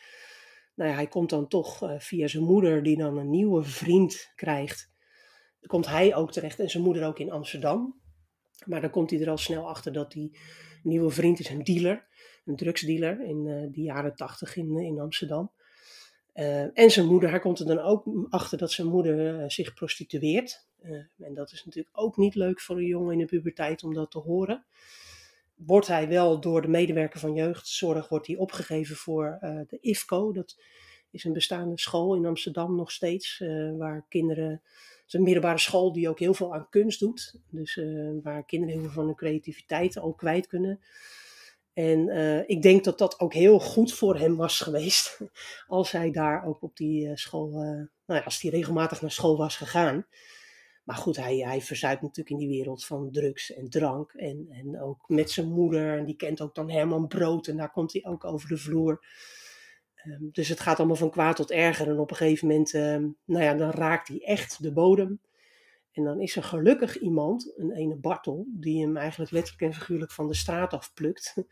nou 0.75 0.91
ja, 0.91 0.97
hij 0.97 1.07
komt 1.07 1.31
dan 1.31 1.49
toch 1.49 1.83
uh, 1.83 1.99
via 1.99 2.27
zijn 2.27 2.45
moeder, 2.45 2.83
die 2.83 2.97
dan 2.97 3.19
een 3.19 3.31
nieuwe 3.31 3.65
vriend 3.65 4.33
krijgt 4.35 4.90
komt 5.67 5.87
hij 5.87 6.15
ook 6.15 6.33
terecht 6.33 6.59
en 6.59 6.71
zijn 6.71 6.83
moeder 6.83 7.07
ook 7.07 7.19
in 7.19 7.31
Amsterdam. 7.31 8.01
Maar 8.65 8.81
dan 8.81 8.91
komt 8.91 9.11
hij 9.11 9.21
er 9.21 9.31
al 9.31 9.39
snel 9.39 9.69
achter 9.69 9.93
dat 9.93 10.13
die 10.13 10.39
nieuwe 10.83 11.11
vriend 11.11 11.41
is 11.41 11.49
een 11.49 11.65
dealer, 11.65 12.07
een 12.45 12.57
drugsdealer 12.57 13.25
in 13.25 13.47
uh, 13.47 13.73
de 13.73 13.81
jaren 13.81 14.15
tachtig 14.15 14.57
in, 14.57 14.79
in 14.79 15.01
Amsterdam. 15.01 15.51
Uh, 16.35 16.79
en 16.79 16.91
zijn 16.91 17.07
moeder, 17.07 17.31
hij 17.31 17.39
komt 17.39 17.59
er 17.59 17.67
dan 17.67 17.79
ook 17.79 18.27
achter 18.29 18.59
dat 18.59 18.73
zijn 18.73 18.89
moeder 18.89 19.51
zich 19.51 19.75
prostitueert. 19.75 20.69
en 21.19 21.35
dat 21.35 21.53
is 21.53 21.65
natuurlijk 21.65 21.99
ook 21.99 22.17
niet 22.17 22.35
leuk 22.35 22.61
voor 22.61 22.77
een 22.77 22.85
jongen 22.85 23.13
in 23.13 23.19
de 23.19 23.25
puberteit 23.25 23.83
om 23.83 23.95
dat 23.95 24.11
te 24.11 24.19
horen. 24.19 24.65
Wordt 25.55 25.87
hij 25.87 26.09
wel 26.09 26.41
door 26.41 26.63
de 26.63 26.69
medewerker 26.69 27.21
van 27.21 27.35
jeugdzorg 27.35 28.09
wordt 28.09 28.27
hij 28.27 28.37
opgegeven 28.37 28.97
voor 28.97 29.39
de 29.41 29.79
IFCO. 29.81 30.33
Dat 30.33 30.57
is 31.11 31.25
een 31.25 31.33
bestaande 31.33 31.79
school 31.79 32.15
in 32.15 32.27
Amsterdam 32.27 32.77
nog 32.77 32.91
steeds, 32.91 33.43
waar 33.77 34.05
kinderen 34.09 34.63
is 35.13 35.19
een 35.19 35.25
middelbare 35.25 35.59
school 35.59 35.93
die 35.93 36.09
ook 36.09 36.19
heel 36.19 36.35
veel 36.35 36.55
aan 36.55 36.69
kunst 36.71 37.01
doet. 37.01 37.35
Dus 37.49 37.77
uh, 37.77 38.11
waar 38.23 38.45
kinderen 38.45 38.75
heel 38.75 38.85
veel 38.85 38.93
van 38.93 39.05
hun 39.05 39.15
creativiteit 39.15 39.99
ook 39.99 40.19
kwijt 40.19 40.47
kunnen. 40.47 40.81
En 41.73 42.09
uh, 42.09 42.49
ik 42.49 42.63
denk 42.63 42.85
dat 42.85 42.99
dat 42.99 43.21
ook 43.21 43.35
heel 43.35 43.61
goed 43.61 43.93
voor 43.93 44.17
hem 44.17 44.37
was 44.37 44.61
geweest. 44.67 45.21
Als 45.67 45.91
hij 45.91 46.11
daar 46.11 46.45
ook 46.47 46.63
op 46.63 46.77
die 46.77 47.17
school, 47.17 47.51
nou 47.51 47.89
ja, 48.07 48.21
als 48.21 48.41
hij 48.41 48.51
regelmatig 48.51 49.01
naar 49.01 49.11
school 49.11 49.37
was 49.37 49.57
gegaan. 49.57 50.07
Maar 50.85 50.97
goed, 50.97 51.17
hij, 51.17 51.37
hij 51.37 51.61
verzuipt 51.61 52.03
natuurlijk 52.03 52.31
in 52.31 52.49
die 52.49 52.57
wereld 52.57 52.85
van 52.85 53.11
drugs 53.13 53.53
en 53.55 53.71
drank. 53.71 54.13
En, 54.13 54.47
en 54.51 54.81
ook 54.81 55.09
met 55.09 55.31
zijn 55.31 55.49
moeder. 55.53 55.99
En 55.99 56.05
die 56.05 56.17
kent 56.17 56.41
ook 56.41 56.55
dan 56.55 56.71
Herman 56.71 57.09
Brood. 57.09 57.47
En 57.47 57.57
daar 57.57 57.71
komt 57.71 57.93
hij 57.93 58.05
ook 58.05 58.25
over 58.25 58.49
de 58.49 58.57
vloer. 58.57 59.05
Ehm, 60.03 60.31
dus 60.33 60.49
het 60.49 60.61
gaat 60.61 60.79
allemaal 60.79 60.97
van 60.97 61.11
kwaad 61.11 61.37
tot 61.37 61.51
erger. 61.51 61.89
En 61.89 61.99
op 61.99 62.11
een 62.11 62.17
gegeven 62.17 62.49
moment, 62.49 62.75
ehm, 62.75 63.09
nou 63.25 63.45
ja, 63.45 63.55
dan 63.55 63.71
raakt 63.71 64.09
hij 64.09 64.21
echt 64.25 64.63
de 64.63 64.73
bodem. 64.73 65.21
En 65.93 66.05
dan 66.05 66.21
is 66.21 66.37
er 66.37 66.43
gelukkig 66.43 66.99
iemand, 66.99 67.53
een 67.57 67.73
ene 67.73 67.97
Bartel, 67.97 68.47
die 68.49 68.83
hem 68.83 68.97
eigenlijk 68.97 69.31
letterlijk 69.31 69.73
en 69.73 69.79
figuurlijk 69.79 70.13
van 70.13 70.27
de 70.27 70.35
straat 70.35 70.73
afplukt. 70.73 71.35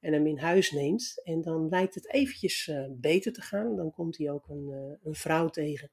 En 0.00 0.12
hem 0.12 0.26
in 0.26 0.38
huis 0.38 0.70
neemt. 0.70 1.20
En 1.24 1.42
dan 1.42 1.68
lijkt 1.68 1.94
het 1.94 2.12
eventjes 2.12 2.66
uh, 2.66 2.86
beter 2.90 3.32
te 3.32 3.40
gaan. 3.40 3.76
Dan 3.76 3.90
komt 3.90 4.16
hij 4.16 4.30
ook 4.30 4.48
een, 4.48 4.68
uh, 4.70 4.96
een 5.02 5.14
vrouw 5.14 5.48
tegen. 5.48 5.90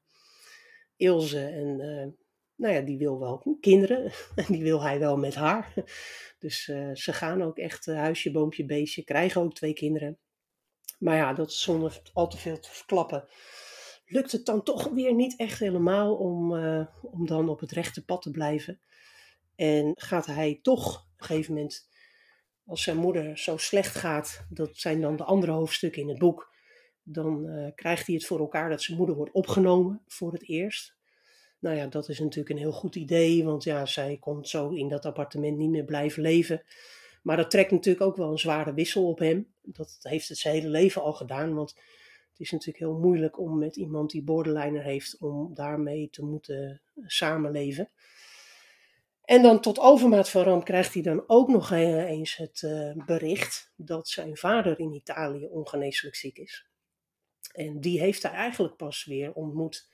Ilse. 0.96 1.46
En 1.46 1.80
uh, 1.80 2.06
nou 2.54 2.74
ja, 2.74 2.80
die 2.80 2.98
wil 2.98 3.18
wel 3.18 3.56
kinderen. 3.60 4.12
En 4.34 4.44
die 4.48 4.62
wil 4.62 4.82
hij 4.82 4.98
wel 4.98 5.16
met 5.16 5.34
haar. 5.34 5.74
Dus 6.38 6.64
ze 6.92 7.12
gaan 7.12 7.42
ook 7.42 7.58
echt 7.58 7.86
huisje, 7.86 8.30
boompje, 8.30 8.64
beestje. 8.64 9.04
Krijgen 9.04 9.40
ook 9.40 9.54
twee 9.54 9.72
kinderen. 9.72 10.18
Maar 10.98 11.16
ja, 11.16 11.32
dat 11.32 11.52
zonder 11.52 12.00
al 12.12 12.28
te 12.28 12.36
veel 12.36 12.58
te 12.58 12.70
verklappen, 12.70 13.28
lukt 14.06 14.32
het 14.32 14.46
dan 14.46 14.62
toch 14.62 14.88
weer 14.88 15.14
niet 15.14 15.36
echt 15.36 15.58
helemaal 15.58 16.14
om, 16.14 16.54
uh, 16.54 16.86
om 17.02 17.26
dan 17.26 17.48
op 17.48 17.60
het 17.60 17.72
rechte 17.72 18.04
pad 18.04 18.22
te 18.22 18.30
blijven. 18.30 18.80
En 19.56 19.92
gaat 19.94 20.26
hij 20.26 20.58
toch 20.62 20.96
op 20.96 21.20
een 21.20 21.26
gegeven 21.26 21.54
moment, 21.54 21.88
als 22.66 22.82
zijn 22.82 22.96
moeder 22.96 23.38
zo 23.38 23.56
slecht 23.56 23.94
gaat, 23.94 24.46
dat 24.48 24.76
zijn 24.76 25.00
dan 25.00 25.16
de 25.16 25.24
andere 25.24 25.52
hoofdstukken 25.52 26.02
in 26.02 26.08
het 26.08 26.18
boek, 26.18 26.52
dan 27.02 27.46
uh, 27.46 27.70
krijgt 27.74 28.06
hij 28.06 28.14
het 28.14 28.26
voor 28.26 28.38
elkaar 28.38 28.70
dat 28.70 28.82
zijn 28.82 28.96
moeder 28.96 29.16
wordt 29.16 29.32
opgenomen 29.32 30.02
voor 30.06 30.32
het 30.32 30.48
eerst. 30.48 30.94
Nou 31.58 31.76
ja, 31.76 31.86
dat 31.86 32.08
is 32.08 32.18
natuurlijk 32.18 32.48
een 32.48 32.62
heel 32.62 32.72
goed 32.72 32.96
idee, 32.96 33.44
want 33.44 33.64
ja, 33.64 33.86
zij 33.86 34.16
kon 34.20 34.44
zo 34.44 34.70
in 34.70 34.88
dat 34.88 35.04
appartement 35.04 35.56
niet 35.56 35.70
meer 35.70 35.84
blijven 35.84 36.22
leven. 36.22 36.62
Maar 37.24 37.36
dat 37.36 37.50
trekt 37.50 37.70
natuurlijk 37.70 38.04
ook 38.04 38.16
wel 38.16 38.30
een 38.30 38.38
zware 38.38 38.74
wissel 38.74 39.08
op 39.08 39.18
hem. 39.18 39.54
Dat 39.62 39.98
heeft 40.00 40.28
het 40.28 40.38
zijn 40.38 40.54
hele 40.54 40.68
leven 40.68 41.02
al 41.02 41.12
gedaan. 41.12 41.54
Want 41.54 41.70
het 42.30 42.40
is 42.40 42.50
natuurlijk 42.50 42.78
heel 42.78 42.98
moeilijk 42.98 43.38
om 43.38 43.58
met 43.58 43.76
iemand 43.76 44.10
die 44.10 44.22
borderliner 44.22 44.82
heeft, 44.82 45.16
om 45.18 45.54
daarmee 45.54 46.10
te 46.10 46.24
moeten 46.24 46.80
samenleven. 47.06 47.90
En 49.24 49.42
dan 49.42 49.60
tot 49.60 49.78
overmaat 49.78 50.30
van 50.30 50.42
ramp 50.42 50.64
krijgt 50.64 50.94
hij 50.94 51.02
dan 51.02 51.24
ook 51.26 51.48
nog 51.48 51.70
eens 51.70 52.36
het 52.36 52.62
uh, 52.62 52.92
bericht 53.06 53.72
dat 53.76 54.08
zijn 54.08 54.36
vader 54.36 54.80
in 54.80 54.92
Italië 54.92 55.46
ongeneeslijk 55.46 56.14
ziek 56.14 56.38
is. 56.38 56.66
En 57.52 57.80
die 57.80 58.00
heeft 58.00 58.22
hij 58.22 58.32
eigenlijk 58.32 58.76
pas 58.76 59.04
weer 59.04 59.32
ontmoet 59.32 59.92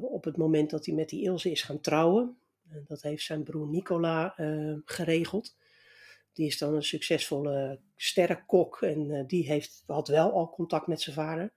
op 0.00 0.24
het 0.24 0.36
moment 0.36 0.70
dat 0.70 0.86
hij 0.86 0.94
met 0.94 1.08
die 1.08 1.22
Ilse 1.22 1.50
is 1.50 1.62
gaan 1.62 1.80
trouwen. 1.80 2.38
dat 2.86 3.02
heeft 3.02 3.24
zijn 3.24 3.42
broer 3.42 3.68
Nicola 3.68 4.34
geregeld. 4.84 5.56
Die 6.32 6.46
is 6.46 6.58
dan 6.58 6.74
een 6.74 6.82
succesvolle 6.82 7.80
sterrenkok 7.96 8.82
en 8.82 9.10
uh, 9.10 9.22
die 9.26 9.46
heeft, 9.46 9.82
had 9.86 10.08
wel 10.08 10.32
al 10.32 10.50
contact 10.50 10.86
met 10.86 11.00
zijn 11.00 11.16
vader. 11.16 11.52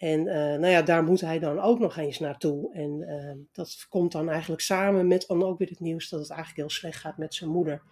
En 0.00 0.20
uh, 0.26 0.34
nou 0.34 0.66
ja, 0.66 0.82
daar 0.82 1.04
moet 1.04 1.20
hij 1.20 1.38
dan 1.38 1.60
ook 1.60 1.78
nog 1.78 1.96
eens 1.96 2.18
naartoe. 2.18 2.74
En 2.74 3.02
uh, 3.08 3.44
dat 3.52 3.86
komt 3.88 4.12
dan 4.12 4.28
eigenlijk 4.28 4.62
samen 4.62 5.06
met 5.06 5.24
dan 5.28 5.42
ook 5.42 5.58
weer 5.58 5.68
het 5.68 5.80
nieuws 5.80 6.08
dat 6.08 6.20
het 6.20 6.30
eigenlijk 6.30 6.60
heel 6.60 6.78
slecht 6.78 6.98
gaat 6.98 7.18
met 7.18 7.34
zijn 7.34 7.50
moeder. 7.50 7.82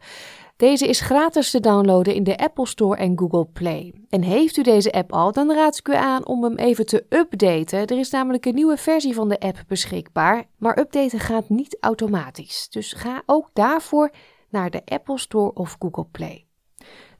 Deze 0.56 0.88
is 0.88 1.00
gratis 1.00 1.50
te 1.50 1.60
downloaden 1.60 2.14
in 2.14 2.24
de 2.24 2.38
Apple 2.38 2.66
Store 2.66 2.96
en 2.96 3.18
Google 3.18 3.46
Play. 3.52 3.94
En 4.08 4.22
heeft 4.22 4.56
u 4.56 4.62
deze 4.62 4.92
app 4.92 5.12
al, 5.12 5.32
dan 5.32 5.52
raad 5.52 5.78
ik 5.78 5.88
u 5.88 5.94
aan 5.94 6.26
om 6.26 6.44
hem 6.44 6.56
even 6.56 6.86
te 6.86 7.06
updaten. 7.08 7.86
Er 7.86 7.98
is 7.98 8.10
namelijk 8.10 8.46
een 8.46 8.54
nieuwe 8.54 8.76
versie 8.76 9.14
van 9.14 9.28
de 9.28 9.40
app 9.40 9.62
beschikbaar, 9.68 10.44
maar 10.58 10.78
updaten 10.78 11.20
gaat 11.20 11.48
niet 11.48 11.76
automatisch. 11.80 12.68
Dus 12.70 12.92
ga 12.92 13.22
ook 13.26 13.50
daarvoor 13.52 14.10
naar 14.52 14.70
de 14.70 14.82
Apple 14.84 15.18
Store 15.18 15.52
of 15.52 15.76
Google 15.78 16.06
Play. 16.10 16.46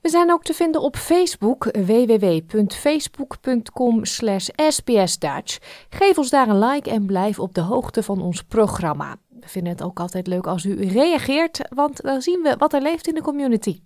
We 0.01 0.09
zijn 0.09 0.33
ook 0.33 0.45
te 0.45 0.55
vinden 0.55 0.81
op 0.81 0.97
Facebook, 0.97 1.65
www.facebook.com 1.65 4.05
sbsdutch. 4.05 5.59
Geef 5.89 6.19
ons 6.19 6.31
daar 6.31 6.49
een 6.49 6.59
like 6.59 6.91
en 6.91 7.07
blijf 7.07 7.39
op 7.39 7.55
de 7.55 7.61
hoogte 7.61 8.03
van 8.03 8.23
ons 8.23 8.43
programma. 8.43 9.17
We 9.29 9.49
vinden 9.49 9.73
het 9.73 9.83
ook 9.83 10.01
altijd 10.01 10.27
leuk 10.27 10.47
als 10.47 10.65
u 10.65 10.89
reageert, 10.89 11.61
want 11.75 12.03
dan 12.03 12.23
zien 12.23 12.41
we 12.43 12.55
wat 12.59 12.73
er 12.73 12.83
leeft 12.83 13.09
in 13.09 13.15
de 13.15 13.23
community. 13.23 13.81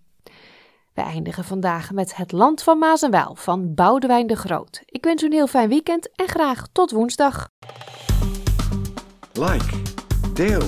We 0.94 1.03
eindigen 1.03 1.44
vandaag 1.44 1.92
met 1.92 2.16
Het 2.16 2.32
Land 2.32 2.62
van 2.62 2.78
Maas 2.78 3.03
en 3.03 3.11
Waal 3.11 3.34
van 3.34 3.74
Boudewijn 3.74 4.26
de 4.26 4.36
Groot. 4.36 4.82
Ik 4.84 5.05
wens 5.05 5.22
u 5.22 5.26
een 5.26 5.32
heel 5.32 5.47
fijn 5.47 5.68
weekend 5.68 6.11
en 6.14 6.28
graag 6.28 6.66
tot 6.72 6.90
woensdag. 6.90 7.49
Like, 9.32 9.82
deel, 10.32 10.62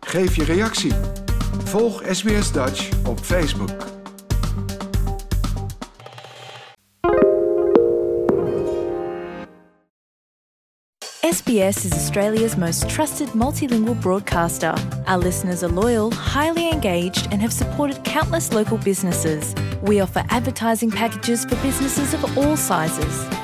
geef 0.00 0.36
je 0.36 0.44
reactie. 0.44 1.23
Volg 1.74 2.02
SBS 2.10 2.52
Dutch 2.52 2.90
op 3.06 3.20
Facebook. 3.20 3.70
SBS 11.22 11.84
is 11.84 11.92
Australia's 11.92 12.56
most 12.56 12.88
trusted 12.88 13.28
multilingual 13.34 14.00
broadcaster. 14.00 14.74
Our 15.06 15.18
listeners 15.18 15.62
are 15.62 15.72
loyal, 15.72 16.12
highly 16.12 16.70
engaged, 16.70 17.26
and 17.32 17.40
have 17.40 17.52
supported 17.52 18.04
countless 18.04 18.52
local 18.52 18.78
businesses. 18.78 19.52
We 19.82 20.00
offer 20.00 20.22
advertising 20.28 20.92
packages 20.92 21.44
for 21.44 21.56
businesses 21.56 22.14
of 22.14 22.38
all 22.38 22.56
sizes. 22.56 23.43